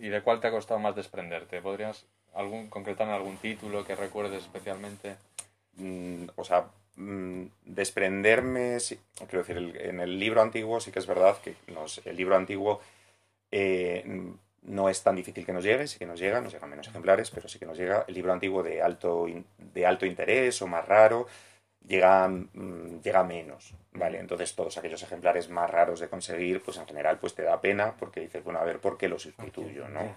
[0.00, 1.62] y de cuál te ha costado más desprenderte?
[1.62, 5.14] ¿Podrías algún, concretar algún título que recuerdes especialmente?
[5.76, 6.66] Mm, o sea,
[6.98, 8.78] mm, desprenderme,
[9.28, 11.54] quiero decir, en el libro antiguo sí que es verdad que
[12.04, 12.80] el libro antiguo
[13.50, 14.04] eh,
[14.62, 17.30] no es tan difícil que nos llegue, sí que nos llega, nos llegan menos ejemplares,
[17.30, 18.04] pero sí que nos llega.
[18.06, 21.26] El libro antiguo de alto, de alto interés o más raro
[21.86, 24.18] llega, mm, llega menos, ¿vale?
[24.18, 27.94] Entonces todos aquellos ejemplares más raros de conseguir, pues en general pues te da pena
[27.96, 30.14] porque dices, bueno, a ver, ¿por qué lo sustituyo, no?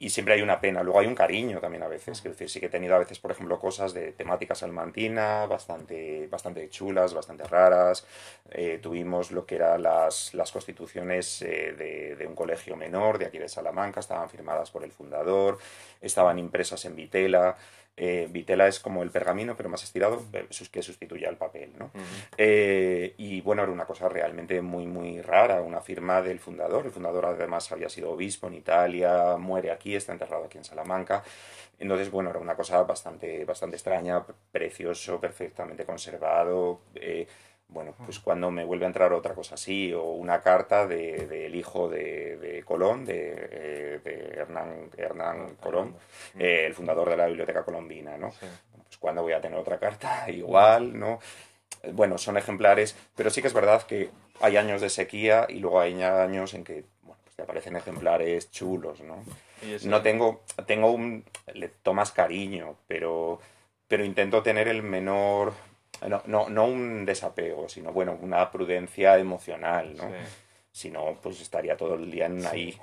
[0.00, 0.82] Y siempre hay una pena.
[0.82, 2.22] Luego hay un cariño también a veces.
[2.22, 6.26] Quiero decir, sí que he tenido a veces, por ejemplo, cosas de temática salmantina bastante,
[6.26, 8.06] bastante chulas, bastante raras.
[8.50, 13.26] Eh, tuvimos lo que eran las, las constituciones eh, de, de, un colegio menor de
[13.26, 15.58] aquí de Salamanca, estaban firmadas por el fundador,
[16.00, 17.58] estaban impresas en vitela.
[18.02, 21.90] Eh, vitela es como el pergamino, pero más estirado, eh, que sustituye al papel, ¿no?
[22.34, 26.86] Eh, y bueno, era una cosa realmente muy, muy rara, una firma del fundador.
[26.86, 31.22] El fundador además había sido obispo en Italia, muere aquí, está enterrado aquí en Salamanca.
[31.78, 36.80] Entonces, bueno, era una cosa bastante, bastante extraña, precioso, perfectamente conservado
[37.72, 41.48] bueno, pues cuando me vuelve a entrar otra cosa así, o una carta del de,
[41.54, 43.48] hijo de, Colón, de,
[44.04, 45.96] eh, Hernán, Hernán Colón,
[46.38, 48.30] eh, el fundador de la Biblioteca Colombina, ¿no?
[48.30, 51.20] Pues cuando voy a tener otra carta, igual, ¿no?
[51.92, 55.80] Bueno, son ejemplares, pero sí que es verdad que hay años de sequía y luego
[55.80, 59.22] hay años en que, bueno, pues te aparecen ejemplares chulos, ¿no?
[59.84, 63.40] No tengo, tengo un, le tomas cariño, pero,
[63.86, 65.52] pero intento tener el menor
[66.08, 70.10] no, no, no un desapego, sino bueno, una prudencia emocional, ¿no?
[70.72, 72.78] Si no, pues estaría todo el día en ahí.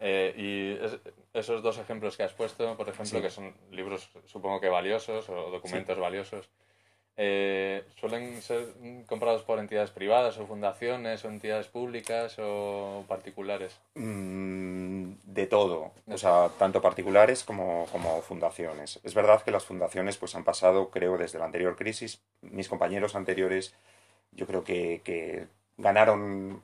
[0.00, 4.68] Eh, y esos dos ejemplos que has puesto, por ejemplo, que son libros supongo que
[4.68, 6.48] valiosos o documentos valiosos,
[7.20, 8.64] eh, ¿suelen ser
[9.06, 13.76] comprados por entidades privadas o fundaciones o entidades públicas o particulares?
[13.96, 19.00] Mm, de todo, o sea, tanto particulares como, como, fundaciones.
[19.02, 22.20] Es verdad que las fundaciones pues han pasado, creo, desde la anterior crisis.
[22.40, 23.74] Mis compañeros anteriores,
[24.30, 26.62] yo creo que, que ganaron,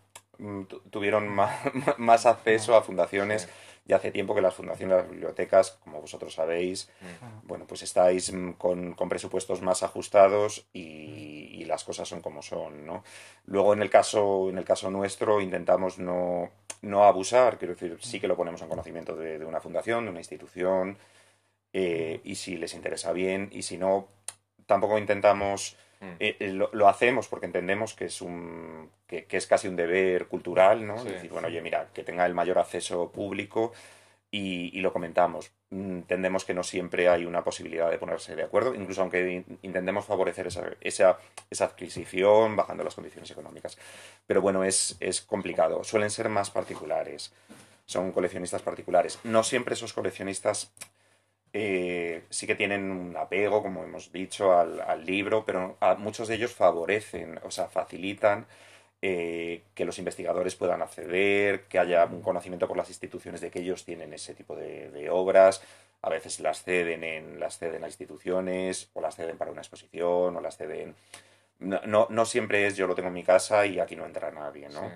[0.91, 1.29] tuvieron
[1.99, 3.49] más, acceso a fundaciones
[3.87, 7.47] ya hace tiempo que las fundaciones, las bibliotecas, como vosotros sabéis, mm.
[7.47, 13.03] bueno, pues estáis mm, con, presupuestos más ajustados y, las cosas son como son, ¿no?
[13.47, 16.51] Luego, en el caso, en el caso nuestro, intentamos no,
[16.83, 20.21] no abusar, quiero decir, sí que lo ponemos en conocimiento de, una fundación, de una
[20.21, 20.99] institución,
[21.73, 24.09] eh, y si les interesa bien, y si no,
[24.67, 25.77] tampoco intentamos...
[26.05, 26.17] Mm.
[26.21, 30.87] Eh, eh, lo, hacemos porque entendemos que es un que, es casi un deber cultural,
[30.87, 31.03] ¿no?
[31.03, 33.73] decir, bueno, oye, mira, que tenga el mayor acceso público
[34.31, 35.53] y, lo comentamos.
[35.71, 40.05] Mm, entendemos que no siempre hay una posibilidad de ponerse de acuerdo, incluso aunque intentemos
[40.05, 41.19] favorecer esa, esa,
[41.51, 43.79] esa, adquisición bajando las condiciones económicas.
[44.27, 45.85] Pero bueno, es, es complicado.
[45.85, 47.33] Suelen ser más particulares.
[47.87, 49.21] Son coleccionistas particulares.
[49.23, 50.73] No siempre esos coleccionistas
[51.57, 56.53] eh, sí que tienen un apego, como hemos dicho, al, libro, pero muchos de ellos
[56.53, 58.47] favorecen, o sea, facilitan
[59.01, 63.61] eh, que los investigadores puedan acceder, que haya un conocimiento por las instituciones de que
[63.61, 65.63] ellos tienen ese tipo de, obras.
[66.03, 70.37] A veces las ceden, en, las ceden a instituciones, o las ceden para una exposición,
[70.37, 70.97] o las ceden...
[71.61, 74.69] No, no, siempre es yo lo tengo en mi casa y aquí no entra nadie,
[74.71, 74.91] ¿no?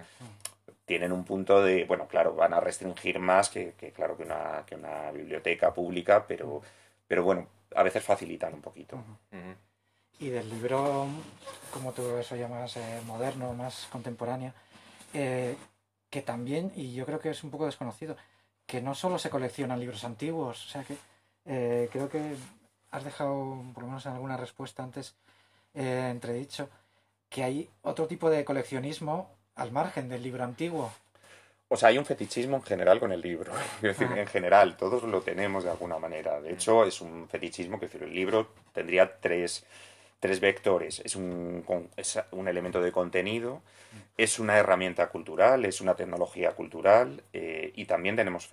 [0.89, 4.75] Tienen un punto de, bueno, claro, van a restringir más que, claro, que una, que
[4.75, 6.63] una biblioteca pública, pero,
[7.07, 7.47] pero bueno,
[7.77, 8.99] a veces facilitan un poquito.
[10.19, 11.07] Y del libro,
[11.75, 14.55] como tú eso llamas, eh, moderno, más contemporáneo,
[15.13, 15.57] eh,
[16.09, 18.17] que también, y yo creo que es un poco desconocido,
[18.65, 20.97] que no solo se coleccionan libros antiguos, o sea que
[21.45, 22.35] eh, creo que
[22.93, 25.15] has dejado, por lo menos en alguna respuesta antes,
[25.75, 26.71] entredicho,
[27.29, 30.93] que hay otro tipo de coleccionismo al margen del libro antiguo.
[31.69, 33.53] O sea, hay un fetichismo en general con el libro.
[33.83, 36.41] Es decir, en general, todos lo tenemos de alguna manera.
[36.41, 39.65] De hecho, es un fetichismo que decir, el libro tendría tres,
[40.21, 41.01] tres vectores.
[41.05, 41.65] Es un,
[41.97, 43.63] es un elemento de contenido,
[44.17, 48.49] es una herramienta cultural, es una tecnología cultural eh, y también tenemos,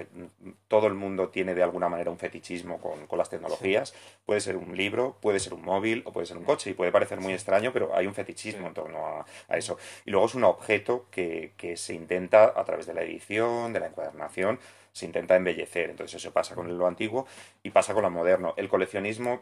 [0.68, 3.96] todo el mundo tiene de alguna manera un fetichismo con, con las tecnologías.
[4.26, 6.92] Puede ser un libro, puede ser un móvil o puede ser un coche y puede
[6.92, 9.78] parecer muy extraño, pero hay un fetichismo en torno a, a, eso.
[10.06, 13.80] Y luego es un objeto que, que se intenta a través de la edición, de
[13.80, 14.60] la encuadernación,
[14.92, 15.90] se intenta embellecer.
[15.90, 17.26] Entonces eso pasa con lo antiguo
[17.64, 18.54] y pasa con lo moderno.
[18.56, 19.42] El coleccionismo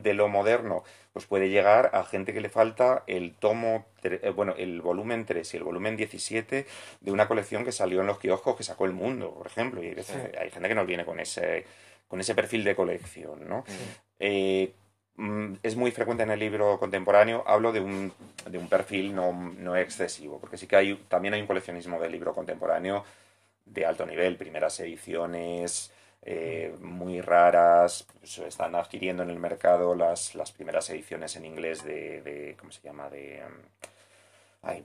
[0.00, 4.54] de lo moderno, pues puede llegar a gente que le falta el tomo, eh, bueno,
[4.56, 6.66] el volumen 3 y el volumen 17
[7.00, 9.82] de una colección que salió en los kioscos que sacó el mundo, por ejemplo.
[9.82, 11.66] Y hay, gente que no viene con ese,
[12.08, 13.64] con ese perfil de colección, ¿no?
[14.18, 14.72] Eh,
[15.16, 18.12] mm, es muy frecuente en el libro contemporáneo, hablo de un,
[18.48, 22.12] de un perfil no, no, excesivo, porque sí que hay, también hay un coleccionismo del
[22.12, 23.04] libro contemporáneo
[23.66, 28.06] de alto nivel, primeras ediciones, eh, muy raras.
[28.22, 32.72] Se están adquiriendo en el mercado las, las primeras ediciones en inglés de, de ¿cómo
[32.72, 33.10] se llama?
[33.10, 33.52] De, um,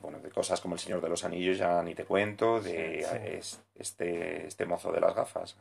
[0.02, 3.40] bueno, de cosas como El Señor de los Anillos, ya ni te cuento, de
[3.76, 5.56] este, este mozo de las gafas.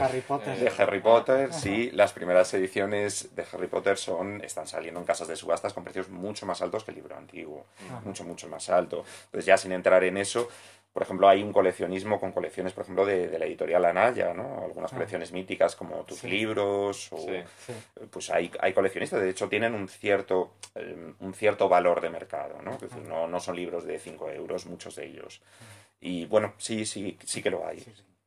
[0.00, 0.58] Harry Potter.
[0.58, 1.90] De Harry Potter, sí.
[1.90, 6.08] Las primeras ediciones de Harry Potter son, están saliendo en casas de subastas con precios
[6.08, 7.66] mucho más altos que el libro antiguo.
[8.06, 9.04] Mucho, mucho más alto.
[9.26, 10.48] Entonces ya sin entrar en eso,
[10.98, 14.64] por ejemplo, hay un coleccionismo con colecciones, por ejemplo, de, la editorial Anaya, ¿no?
[14.64, 14.96] Algunas ah.
[14.96, 17.24] colecciones míticas como tus libros, o,
[18.10, 22.60] pues hay, hay coleccionistas, de hecho tienen un cierto, eh, un cierto valor de mercado,
[22.62, 22.72] ¿no?
[22.72, 25.40] Es decir, no, no son libros de 5 euros, muchos de ellos.
[26.00, 27.78] Y bueno, sí, sí, sí que lo hay.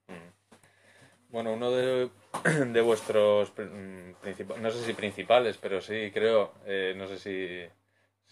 [0.08, 1.28] Mm.
[1.28, 2.10] Bueno, uno de,
[2.68, 7.70] de vuestros principales, no sé si principales, pero sí creo, eh, no sé si,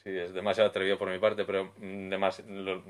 [0.02, 2.82] si, es demasiado atrevido por mi parte, pero mm, demasiado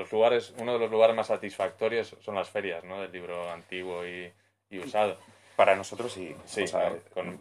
[0.00, 3.00] los lugares, uno de los lugares más satisfactorios son las ferias, ¿no?
[3.00, 4.32] Del libro antiguo y,
[4.78, 5.18] usado.
[5.56, 6.34] Para nosotros sí.
[6.46, 6.64] Sí,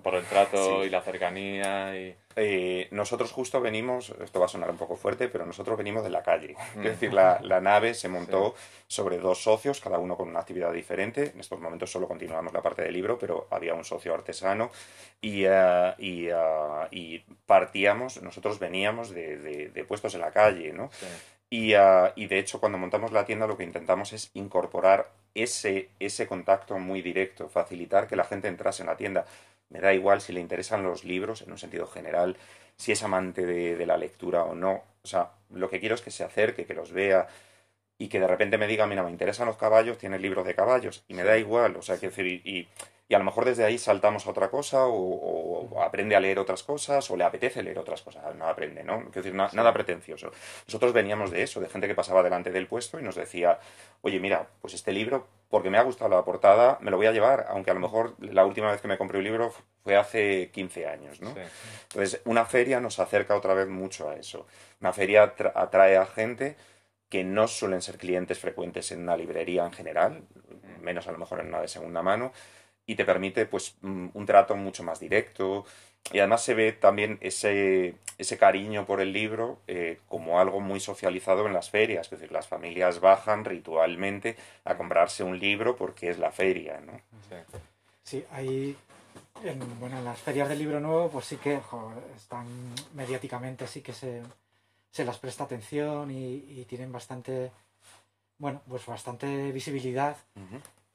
[0.04, 1.95] por el trato y la cercanía.
[1.95, 2.15] Y...
[2.36, 6.10] Eh, nosotros justo venimos, esto va a sonar un poco fuerte, pero nosotros venimos de
[6.10, 6.58] la calle.
[6.76, 8.56] Es decir, la, la nave se montó
[8.88, 11.32] sobre dos socios, cada uno con una actividad diferente.
[11.34, 14.69] En estos momentos solo continuamos la parte del libro, pero había un socio artesano
[15.22, 20.74] y, uh, y, uh, y partíamos, nosotros veníamos de, de, de, puestos en la calle,
[20.74, 20.89] ¿no?
[21.50, 25.90] Y, uh, y, de hecho, cuando montamos la tienda, lo que intentamos es incorporar ese,
[26.00, 29.26] ese contacto muy directo, facilitar que la gente entrase en la tienda.
[29.70, 32.38] Me da igual si le interesan los libros en un sentido general,
[32.76, 34.84] si es amante de, de la lectura o no.
[35.04, 37.28] O sea, lo que quiero es que se acerque, que los vea
[37.98, 41.04] y que de repente me diga, mira, me interesan los caballos, tiene libros de caballos.
[41.08, 42.68] Y me da igual, o sea, que decir, y, y
[43.15, 47.10] a lo mejor desde ahí saltamos a otra cosa o, aprende a leer otras cosas
[47.10, 48.36] o le apetece leer otras cosas.
[48.36, 49.00] No aprende, ¿no?
[49.06, 50.32] Quiero decir, nada pretencioso.
[50.67, 53.60] Nosotros veníamos de eso, de gente que pasaba delante del puesto y nos decía,
[54.02, 57.12] oye, mira, pues este libro, porque me ha gustado la portada, me lo voy a
[57.12, 60.52] llevar, aunque a lo mejor la última vez que me compré un libro fue hace
[60.52, 61.34] 15 años, ¿no?
[61.84, 64.45] Entonces, una feria nos acerca otra vez mucho a eso.
[64.82, 66.56] Una feria atrae a gente
[67.10, 70.22] que no suelen ser clientes frecuentes en una librería en general,
[70.82, 72.32] menos a lo mejor en una de segunda mano,
[72.89, 75.63] y te permite pues mm, un trato mucho más directo.
[76.12, 80.80] Y además se ve también ese, ese cariño por el libro eh, como algo muy
[80.80, 86.10] socializado en las ferias, es decir, las familias bajan ritualmente a comprarse un libro porque
[86.10, 86.99] es la feria, ¿no?
[88.04, 88.75] Sí, hay
[89.43, 91.62] en, bueno, en las ferias del libro nuevo pues sí que
[92.15, 92.47] están
[92.95, 94.23] mediáticamente sí que se,
[94.89, 97.52] se las presta atención y, tienen bastante
[98.39, 100.17] bueno, pues bastante visibilidad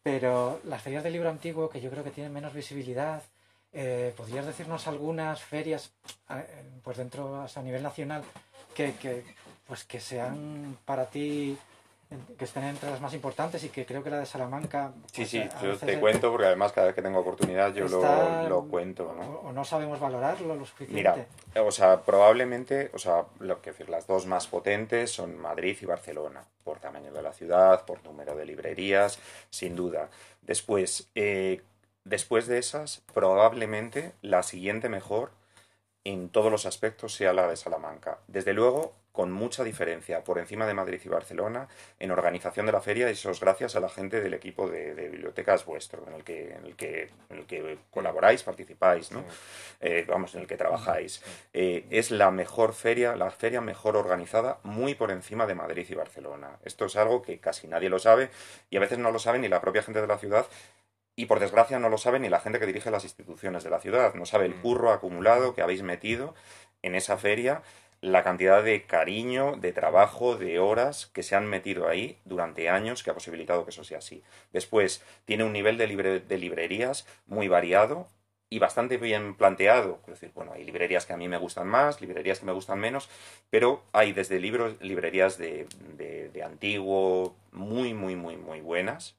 [0.04, 3.22] pero las ferias del libro antiguo, que yo creo que tienen menos visibilidad,
[3.72, 5.92] eh, ¿podrías decirnos algunas ferias,
[6.28, 6.44] eh,
[6.82, 8.22] pues dentro, a nivel nacional,
[8.74, 9.24] que, que,
[9.66, 11.56] pues que sean para ti
[12.38, 14.92] que estén entre las más importantes y que creo que la de Salamanca...
[15.12, 17.88] sí, pues, sí, eh, yo te cuento porque además cada vez que tengo oportunidad yo
[17.88, 19.40] lo, lo, cuento, ¿no?
[19.40, 20.94] O, no sabemos valorarlo lo suficiente.
[20.94, 21.26] Mira,
[21.62, 25.86] o sea, probablemente, o sea, lo que decir, las dos más potentes son Madrid y
[25.86, 29.18] Barcelona, por tamaño de la ciudad, por número de librerías,
[29.50, 30.08] sin duda.
[30.42, 31.62] Después, eh,
[32.04, 35.30] después de esas, probablemente la siguiente mejor
[36.04, 38.18] en todos los aspectos sea la de Salamanca.
[38.28, 41.68] Desde luego, con mucha diferencia por encima de Madrid y Barcelona
[42.00, 43.08] en organización de la feria.
[43.08, 46.52] Y eso es gracias a la gente del equipo de, bibliotecas vuestro en el que
[46.52, 49.24] en el que en el que colaboráis participáis ¿no?
[49.80, 51.22] Eh, vamos en el que trabajáis.
[51.52, 55.94] Eh, es la mejor feria la feria mejor organizada muy por encima de Madrid y
[55.94, 56.58] Barcelona.
[56.64, 58.30] Esto es algo que casi nadie lo sabe
[58.68, 60.44] y a veces no lo sabe ni la propia gente de la ciudad
[61.14, 63.78] y por desgracia no lo sabe ni la gente que dirige las instituciones de la
[63.78, 64.14] ciudad.
[64.14, 64.60] No sabe el mm.
[64.62, 66.34] curro acumulado que habéis metido
[66.82, 67.62] en esa feria
[68.04, 73.02] la cantidad de cariño, de trabajo, de horas que se han metido ahí durante años
[73.02, 74.22] que ha posibilitado que eso sea así.
[74.52, 78.08] Después, tiene un nivel de, de librerías muy variado
[78.50, 80.00] y bastante bien planteado.
[80.02, 82.78] Es decir, bueno, hay librerías que a mí me gustan más, librerías que me gustan
[82.78, 83.08] menos,
[83.48, 89.16] pero hay desde libros, librerías de, de, antiguo muy, muy, muy, muy buenas.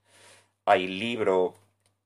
[0.65, 1.55] Hay libro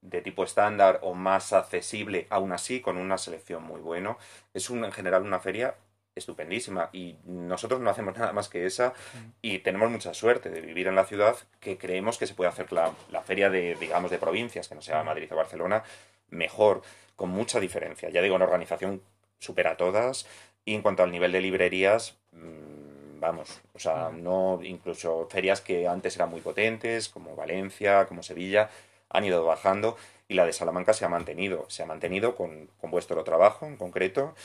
[0.01, 4.15] de tipo estándar o más accesible, aún así, con una selección muy buena.
[4.53, 5.75] Es un, en general una feria
[6.15, 6.89] estupendísima.
[6.93, 8.93] Y nosotros no hacemos nada más que esa
[9.41, 12.71] y tenemos mucha suerte de vivir en la ciudad que creemos que se puede hacer
[12.71, 15.83] la, la feria de, digamos, de provincias, que no sea Madrid o Barcelona,
[16.29, 16.81] mejor
[17.15, 18.09] con mucha diferencia.
[18.09, 19.01] Ya digo, en organización
[19.39, 20.25] supera a todas
[20.65, 25.87] y en cuanto al nivel de librerías, mm, vamos, o sea, no incluso ferias que
[25.87, 28.69] antes eran muy potentes, como Valencia, como Sevilla,
[29.09, 29.97] han ido bajando
[30.27, 34.35] y la de Salamanca se ha mantenido, se ha mantenido con, vuestro trabajo en concreto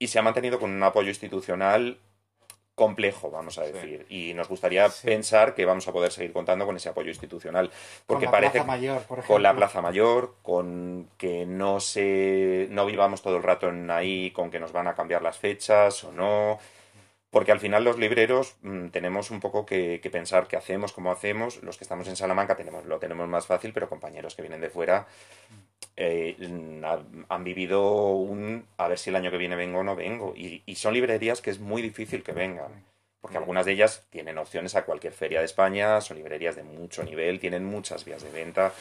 [0.00, 1.98] y se ha mantenido con un apoyo institucional
[2.74, 4.06] complejo, vamos a decir.
[4.08, 7.70] Y nos gustaría pensar que vamos a poder seguir contando con ese apoyo institucional.
[8.06, 9.34] Porque con la parece Plaza Mayor, por ejemplo.
[9.34, 14.30] con la Plaza Mayor, con que no se no vivamos todo el rato en ahí
[14.30, 16.58] con que nos van a cambiar las fechas o no.
[17.30, 21.62] Porque al final los libreros mm, tenemos un poco que, pensar qué hacemos, cómo hacemos.
[21.62, 24.68] Los que estamos en Salamanca tenemos, lo tenemos más fácil, pero compañeros que vienen de
[24.68, 25.06] fuera
[25.96, 26.36] eh,
[27.28, 30.34] han vivido un a ver si el año que viene vengo o no vengo.
[30.36, 32.84] Y, son librerías que es muy difícil que vengan.
[33.20, 37.04] Porque algunas de ellas tienen opciones a cualquier feria de España, son librerías de mucho
[37.04, 38.72] nivel, tienen muchas vías de venta.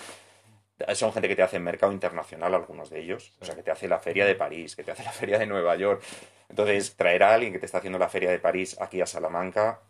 [0.94, 3.34] Son gente que te hace mercado internacional, algunos de ellos.
[3.42, 5.46] O sea, que te hace la feria de París, que te hace la feria de
[5.46, 6.02] Nueva York.
[6.50, 9.82] Entonces, traer a alguien que te está haciendo la feria de París aquí a Salamanca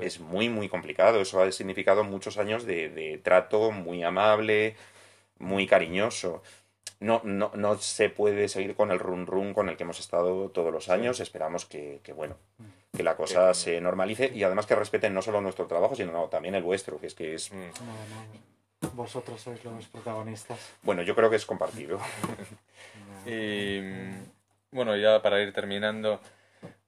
[0.00, 1.20] es muy, muy complicado.
[1.20, 4.76] Eso ha significado muchos años de trato muy amable,
[5.38, 6.42] muy cariñoso.
[7.00, 10.50] No, no, no se puede seguir con el run run con el que hemos estado
[10.50, 11.20] todos los años.
[11.20, 12.36] Esperamos que, bueno,
[12.96, 16.56] que la cosa se normalice y además que respeten no solo nuestro trabajo, sino también
[16.56, 17.52] el vuestro, que es que es...
[17.52, 18.57] Mm.
[18.94, 20.74] Vosotros sois los protagonistas.
[20.82, 22.00] Bueno, yo creo que es compartido.
[23.26, 23.80] y
[24.70, 26.20] bueno, ya para ir terminando,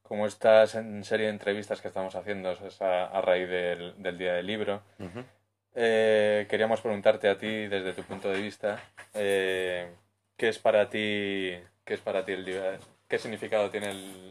[0.02, 4.46] como estas en serie de entrevistas que estamos haciendo es a, raíz del, Día del
[4.46, 4.82] Libro,
[5.74, 8.82] eh, queríamos preguntarte a ti, desde tu punto de vista,
[9.14, 9.88] eh,
[10.36, 13.90] ¿qué es para ti, qué es para ti el día, qué significado tiene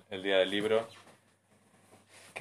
[0.09, 0.85] el, día del libro?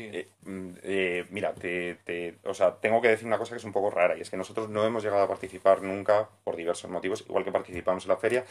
[0.00, 3.90] Eh, mm, mira, te, o sea, tengo que decir una cosa que es un poco
[3.90, 7.44] rara y es que nosotros no hemos llegado a participar nunca por diversos motivos, igual
[7.44, 8.44] que participamos en la feria,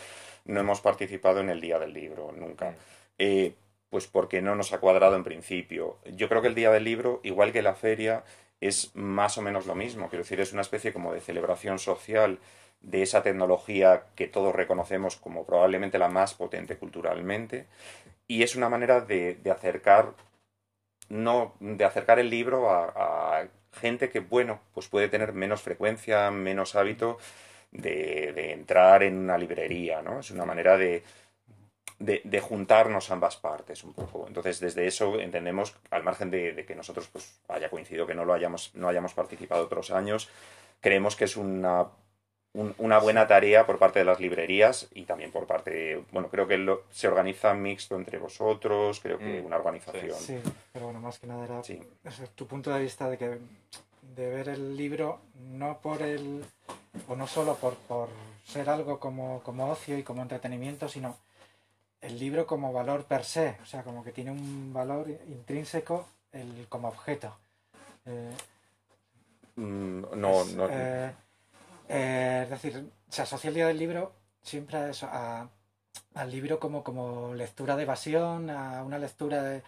[0.46, 2.72] no hemos participado en el día del libro nunca.
[3.20, 3.54] Mm.
[3.90, 5.98] pues porque no nos ha cuadrado en principio.
[6.06, 8.24] Yo creo que el día del libro, igual que la feria,
[8.60, 10.10] es más o menos lo mismo.
[10.10, 12.40] Quiero decir, es una especie como de celebración social
[12.82, 17.66] de esa tecnología que todos reconocemos como probablemente la más potente culturalmente
[18.28, 20.14] y es una manera de, acercar
[21.10, 26.76] no de acercar el libro a, gente que bueno pues puede tener menos frecuencia menos
[26.76, 27.20] hábito
[27.72, 31.04] de, de entrar en una librería no es una manera de,
[32.00, 34.26] de, juntarnos ambas partes un poco.
[34.28, 38.34] Entonces, desde eso entendemos, al margen de, que nosotros pues, haya coincidido que no lo
[38.34, 40.30] hayamos, no hayamos participado otros años,
[40.80, 41.88] creemos que es una,
[42.78, 46.58] una buena tarea por parte de las librerías y también por parte, bueno, creo que
[46.58, 50.18] lo, se organiza mixto entre vosotros, creo que mm, una organización.
[50.18, 50.40] Sí,
[50.74, 51.62] pero bueno, más que nada era
[52.36, 53.38] tu punto de vista de que
[54.16, 55.20] de ver el libro
[55.52, 56.44] no por el
[57.08, 58.10] o no solo por, por
[58.46, 61.16] ser algo como, como ocio y como entretenimiento, sino
[62.02, 66.66] el libro como valor per se, o sea, como que tiene un valor intrínseco el,
[66.70, 67.36] como objeto.
[68.06, 68.34] Eh,
[69.56, 70.68] mm, no, no.
[70.70, 71.12] Eh,
[71.88, 76.84] eh, es decir, se asocia el día del libro siempre a eso, al libro como,
[76.84, 79.62] como lectura de evasión, a una lectura de,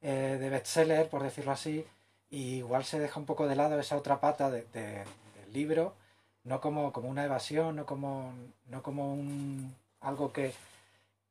[0.00, 1.86] de bestseller, por decirlo así,
[2.30, 5.94] y igual se deja un poco de lado esa otra pata de, del libro,
[6.44, 8.32] no como, como una evasión, no como,
[8.66, 10.52] no como un, algo que,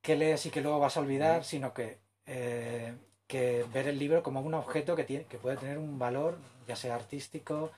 [0.01, 2.93] que lees y que luego vas a olvidar, sino que, eh,
[3.27, 6.75] que ver el libro como un objeto que, tiene, que puede tener un valor, ya
[6.75, 7.71] sea artístico,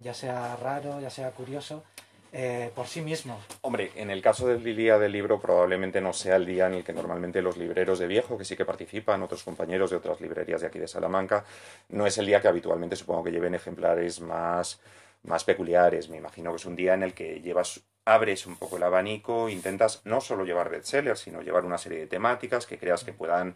[0.00, 1.84] ya sea raro, ya sea curioso,
[2.32, 3.40] eh, por sí mismo.
[3.62, 6.84] Hombre, en el caso del día del libro probablemente no sea el día en el
[6.84, 10.60] que normalmente los libreros de viejo, que sí que participan, otros compañeros de otras librerías
[10.60, 11.44] de aquí de Salamanca,
[11.88, 14.80] no es el día que habitualmente supongo que lleven ejemplares más,
[15.24, 16.08] más peculiares.
[16.08, 19.48] Me imagino que es un día en el que llevas abres un poco el abanico,
[19.48, 23.54] intentas no solo llevar bestsellers, sino llevar una serie de temáticas que creas que puedan,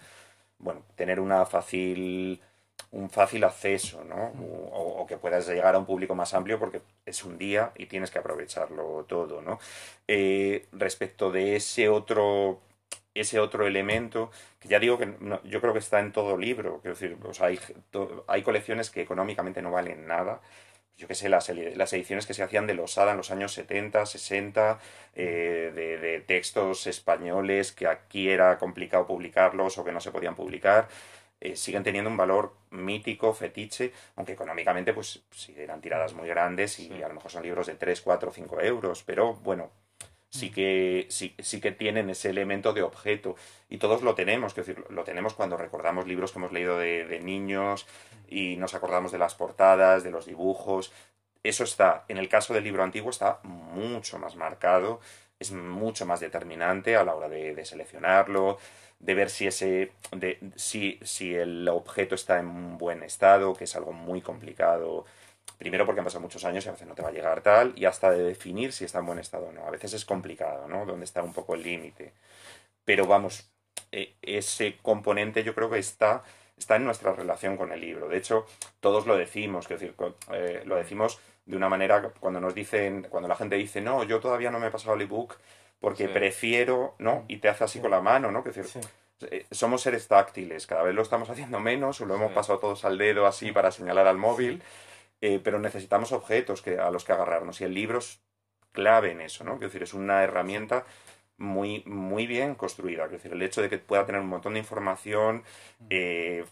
[0.59, 2.40] bueno, tener una fácil
[2.91, 4.33] un fácil acceso, ¿no?
[4.72, 8.11] O, que puedas llegar a un público más amplio porque es un día y tienes
[8.11, 9.59] que aprovecharlo todo, ¿no?
[10.09, 12.61] Eh, respecto de ese otro
[13.14, 15.14] ese otro elemento que ya digo que
[15.45, 17.61] yo creo que está en todo libro, quiero decir, hay,
[18.27, 20.41] hay colecciones que económicamente no valen nada,
[20.97, 24.07] yo qué sé, las, las, ediciones que se hacían de Losada en los años 70,
[24.07, 24.79] 60,
[25.14, 30.89] eh, de, textos españoles que aquí era complicado publicarlos o que no se podían publicar,
[31.45, 36.80] eh, siguen teniendo un valor mítico, fetiche, aunque económicamente pues sí eran tiradas muy grandes
[36.80, 39.70] y a lo mejor son libros de 3, 4, 5 euros, pero bueno,
[40.30, 43.36] sí que, sí, sí que tienen ese elemento de objeto.
[43.68, 47.05] Y todos lo tenemos, quiero decir, lo tenemos cuando recordamos libros que hemos leído de,
[47.05, 47.86] de niños
[48.26, 50.95] y nos acordamos de las portadas, de los dibujos.
[51.42, 55.01] Eso está, en el caso del libro antiguo, está mucho más marcado,
[55.45, 58.59] es mucho más determinante a la hora de, seleccionarlo,
[58.99, 59.92] de ver si ese
[60.57, 65.05] si, el objeto está en un buen estado, que es algo muy complicado
[65.59, 67.72] Primero porque han pasado muchos años y a veces no te va a llegar tal,
[67.76, 69.66] y hasta de definir si está en buen estado o no.
[69.66, 70.84] A veces es complicado, ¿no?
[70.84, 72.12] Donde está un poco el límite.
[72.84, 73.51] Pero vamos,
[73.92, 76.22] e, ese componente yo creo que está,
[76.59, 78.09] está en nuestra relación con el libro.
[78.09, 78.47] De hecho,
[78.80, 79.95] todos lo decimos, es decir,
[80.32, 84.20] eh, lo decimos de una manera cuando nos dicen, cuando la gente dice, no, yo
[84.20, 85.36] todavía no me he pasado el ebook
[85.80, 87.24] porque prefiero, ¿no?
[87.28, 88.42] Y te hace así con la mano, ¿no?
[88.42, 88.82] Que decir,
[89.30, 92.84] eh, somos seres táctiles, cada vez lo estamos haciendo menos, o lo hemos pasado todos
[92.86, 94.62] al dedo así para señalar al móvil.
[95.20, 98.20] Eh, pero necesitamos objetos que, a los que agarrarnos y el libro es
[98.72, 99.53] clave en eso, ¿no?
[99.53, 100.84] Quiero decir, es una herramienta
[101.38, 103.05] muy, muy bien construida.
[103.05, 105.42] Quiero decir, el hecho de que pueda tener un montón de información
[105.88, 106.45] eh,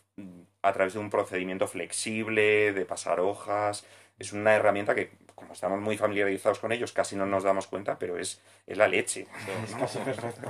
[0.63, 3.87] a través de un procedimiento flexible, de pasar hojas,
[4.23, 7.99] es una herramienta que, como estamos muy familiarizados con ellos, casi no nos damos cuenta,
[7.99, 9.27] pero es, es la leche.
[9.65, 10.49] Es casi perfecto.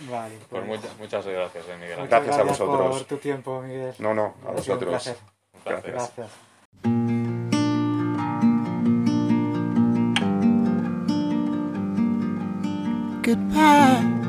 [0.00, 2.08] vale, pues, pues muchas gracias, eh, Miguel.
[2.08, 2.98] gracias, a vosotros.
[2.98, 3.94] por tu tiempo, Miguel.
[3.98, 4.90] No, no, a vosotros.
[4.90, 5.18] gracias.
[5.64, 6.30] gracias.
[13.22, 14.20] goodbye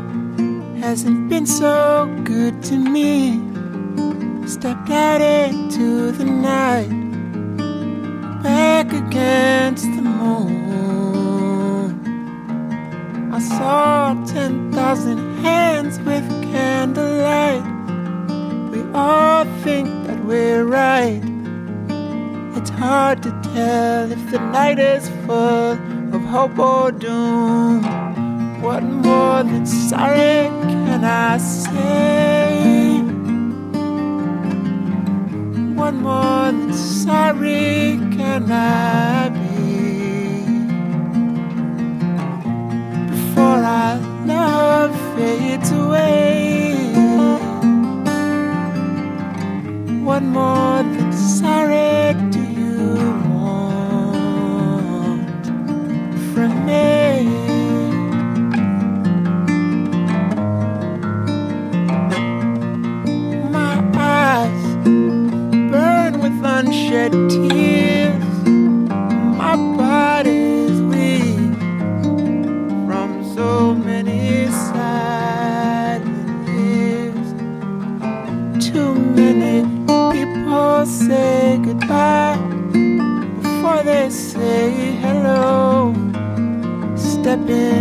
[0.81, 3.39] hasn't been so good to me.
[4.45, 6.89] Stepped out into the night,
[8.43, 10.51] back against the moon.
[13.33, 17.63] I saw 10,000 hands with candlelight.
[18.71, 21.21] We all think that we're right.
[22.57, 25.77] It's hard to tell if the night is full
[26.15, 27.83] of hope or doom.
[28.61, 30.49] What more than sorry
[30.91, 33.01] can I say?
[35.75, 37.99] What more than sorry
[38.31, 40.45] can I be?
[43.11, 46.93] Before our love fades away.
[50.07, 52.79] What more than sorry do you
[53.35, 55.43] want
[56.31, 56.89] from me?
[63.57, 64.63] My eyes
[65.71, 67.70] burn with unshed tears.
[87.51, 87.80] darkness.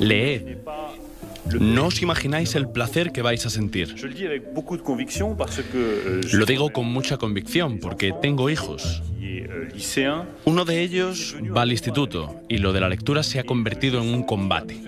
[0.00, 0.58] Leed.
[1.58, 3.94] No os imagináis el placer que vais a sentir.
[6.32, 9.02] Lo digo con mucha convicción porque tengo hijos.
[10.44, 14.14] Uno de ellos va al instituto y lo de la lectura se ha convertido en
[14.14, 14.80] un combate.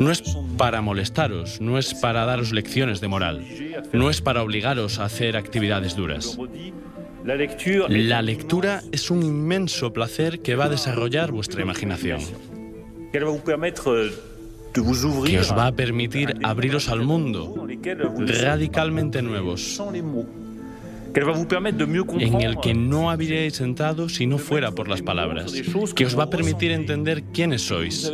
[0.00, 0.22] No es
[0.56, 3.44] para molestaros, no es para daros lecciones de moral,
[3.92, 6.38] no es para obligaros a hacer actividades duras.
[7.24, 12.20] La lectura es un inmenso placer que va a desarrollar vuestra imaginación,
[14.72, 17.66] que os va a permitir abriros al mundo,
[18.42, 19.80] radicalmente nuevos,
[21.16, 25.52] en el que no habríais entrado si no fuera por las palabras,
[25.94, 28.12] que os va a permitir entender quiénes sois,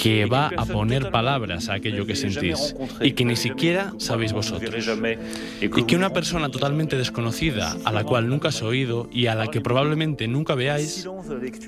[0.00, 4.88] que va a poner palabras a aquello que sentís y que ni siquiera sabéis vosotros,
[5.60, 9.48] y que una persona totalmente desconocida, a la cual nunca has oído y a la
[9.48, 11.06] que probablemente nunca veáis,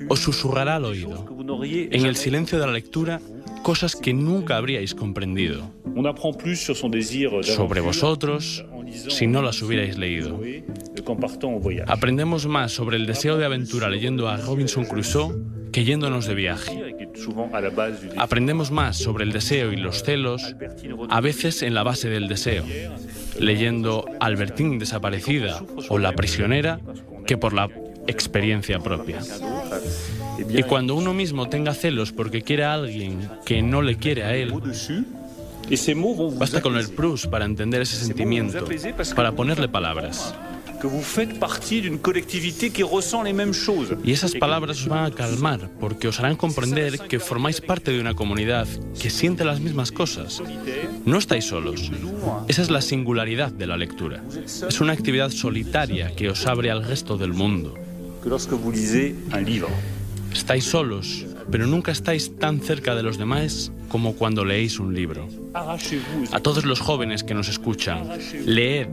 [0.09, 1.25] os susurrará al oído,
[1.63, 3.21] en el silencio de la lectura,
[3.61, 5.69] cosas que nunca habríais comprendido.
[7.43, 10.39] Sobre vosotros si no las hubierais leído.
[11.87, 15.35] Aprendemos más sobre el deseo de aventura leyendo a Robinson Crusoe
[15.71, 16.95] que yéndonos de viaje.
[18.17, 20.55] Aprendemos más sobre el deseo y los celos,
[21.09, 22.65] a veces en la base del deseo,
[23.39, 26.79] leyendo Albertín desaparecida o La prisionera,
[27.25, 27.69] que por la
[28.07, 29.19] experiencia propia.
[30.49, 34.35] Y cuando uno mismo tenga celos porque quiere a alguien que no le quiere a
[34.35, 34.53] él,
[36.37, 38.65] basta con el Proust para entender ese sentimiento,
[39.15, 40.33] para ponerle palabras.
[44.03, 48.01] Y esas palabras os van a calmar porque os harán comprender que formáis parte de
[48.01, 48.67] una comunidad
[48.99, 50.41] que siente las mismas cosas.
[51.05, 51.91] No estáis solos.
[52.47, 54.23] Esa es la singularidad de la lectura.
[54.45, 57.75] Es una actividad solitaria que os abre al resto del mundo.
[60.33, 65.27] Estáis solos, pero nunca estáis tan cerca de los demás como cuando leéis un libro.
[65.53, 68.07] A todos los jóvenes que nos escuchan,
[68.45, 68.87] leed,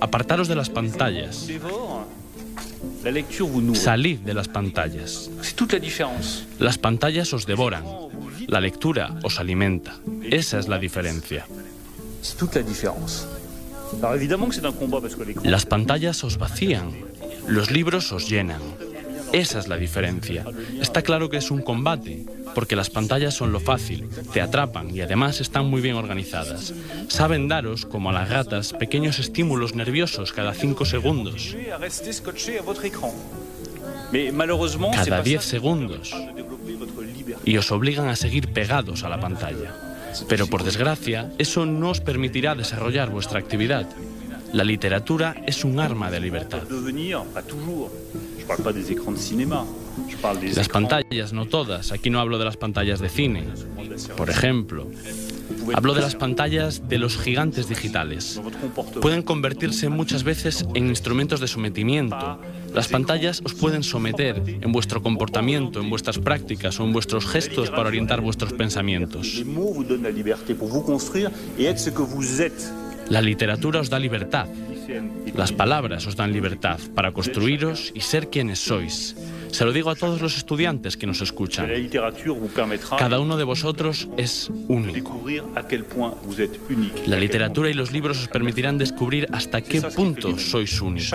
[0.00, 1.46] apartaros de las pantallas.
[3.74, 5.30] Salid de las pantallas.
[6.58, 7.84] Las pantallas os devoran,
[8.46, 9.96] la lectura os alimenta.
[10.22, 11.46] Esa es la diferencia.
[15.44, 16.90] Las pantallas os vacían,
[17.46, 18.62] los libros os llenan.
[19.36, 20.46] Esa es la diferencia.
[20.80, 22.24] Está claro que es un combate,
[22.54, 26.72] porque las pantallas son lo fácil, te atrapan y además están muy bien organizadas.
[27.08, 31.54] Saben daros, como a las ratas, pequeños estímulos nerviosos cada cinco segundos.
[35.04, 36.14] Cada diez segundos.
[37.44, 39.74] Y os obligan a seguir pegados a la pantalla.
[40.30, 43.86] Pero por desgracia, eso no os permitirá desarrollar vuestra actividad.
[44.54, 46.62] La literatura es un arma de libertad.
[50.54, 51.92] Las pantallas, no todas.
[51.92, 53.44] Aquí no hablo de las pantallas de cine.
[54.16, 54.88] Por ejemplo,
[55.74, 58.40] hablo de las pantallas de los gigantes digitales.
[59.00, 62.40] Pueden convertirse muchas veces en instrumentos de sometimiento.
[62.74, 67.70] Las pantallas os pueden someter en vuestro comportamiento, en vuestras prácticas o en vuestros gestos
[67.70, 69.42] para orientar vuestros pensamientos.
[73.08, 74.46] La literatura os da libertad.
[75.34, 79.16] Las palabras os dan libertad para construiros y ser quienes sois.
[79.50, 81.68] Se lo digo a todos los estudiantes que nos escuchan.
[82.98, 85.24] Cada uno de vosotros es único.
[87.06, 91.10] La literatura y los libros os permitirán descubrir hasta qué punto sois únicos.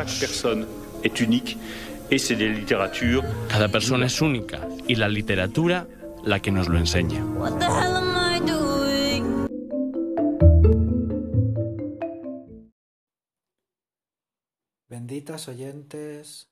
[3.48, 5.88] Cada persona es única y la literatura
[6.24, 7.24] la que nos lo enseña.
[15.02, 16.52] Benditas oyentes,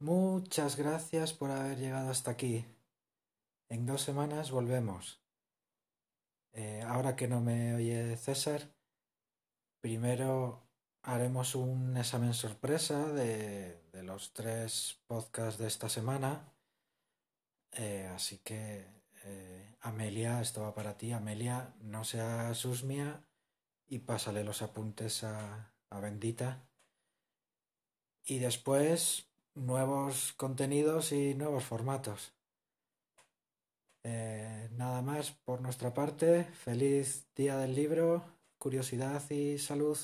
[0.00, 2.66] muchas gracias por haber llegado hasta aquí.
[3.68, 5.22] En dos semanas volvemos.
[6.54, 8.74] Eh, ahora que no me oye César,
[9.80, 10.66] primero
[11.02, 16.52] haremos un examen sorpresa de, los tres podcasts de esta semana.
[17.70, 18.84] Eh, así que,
[19.22, 21.12] eh, Amelia, esto va para ti.
[21.12, 23.24] Amelia, no seas susmia
[23.86, 26.66] y pásale los apuntes a, a Bendita
[28.24, 32.32] y después nuevos contenidos y nuevos formatos.
[34.04, 36.44] Eh, nada más por nuestra parte.
[36.44, 38.24] Feliz día del libro,
[38.58, 39.98] curiosidad y salud.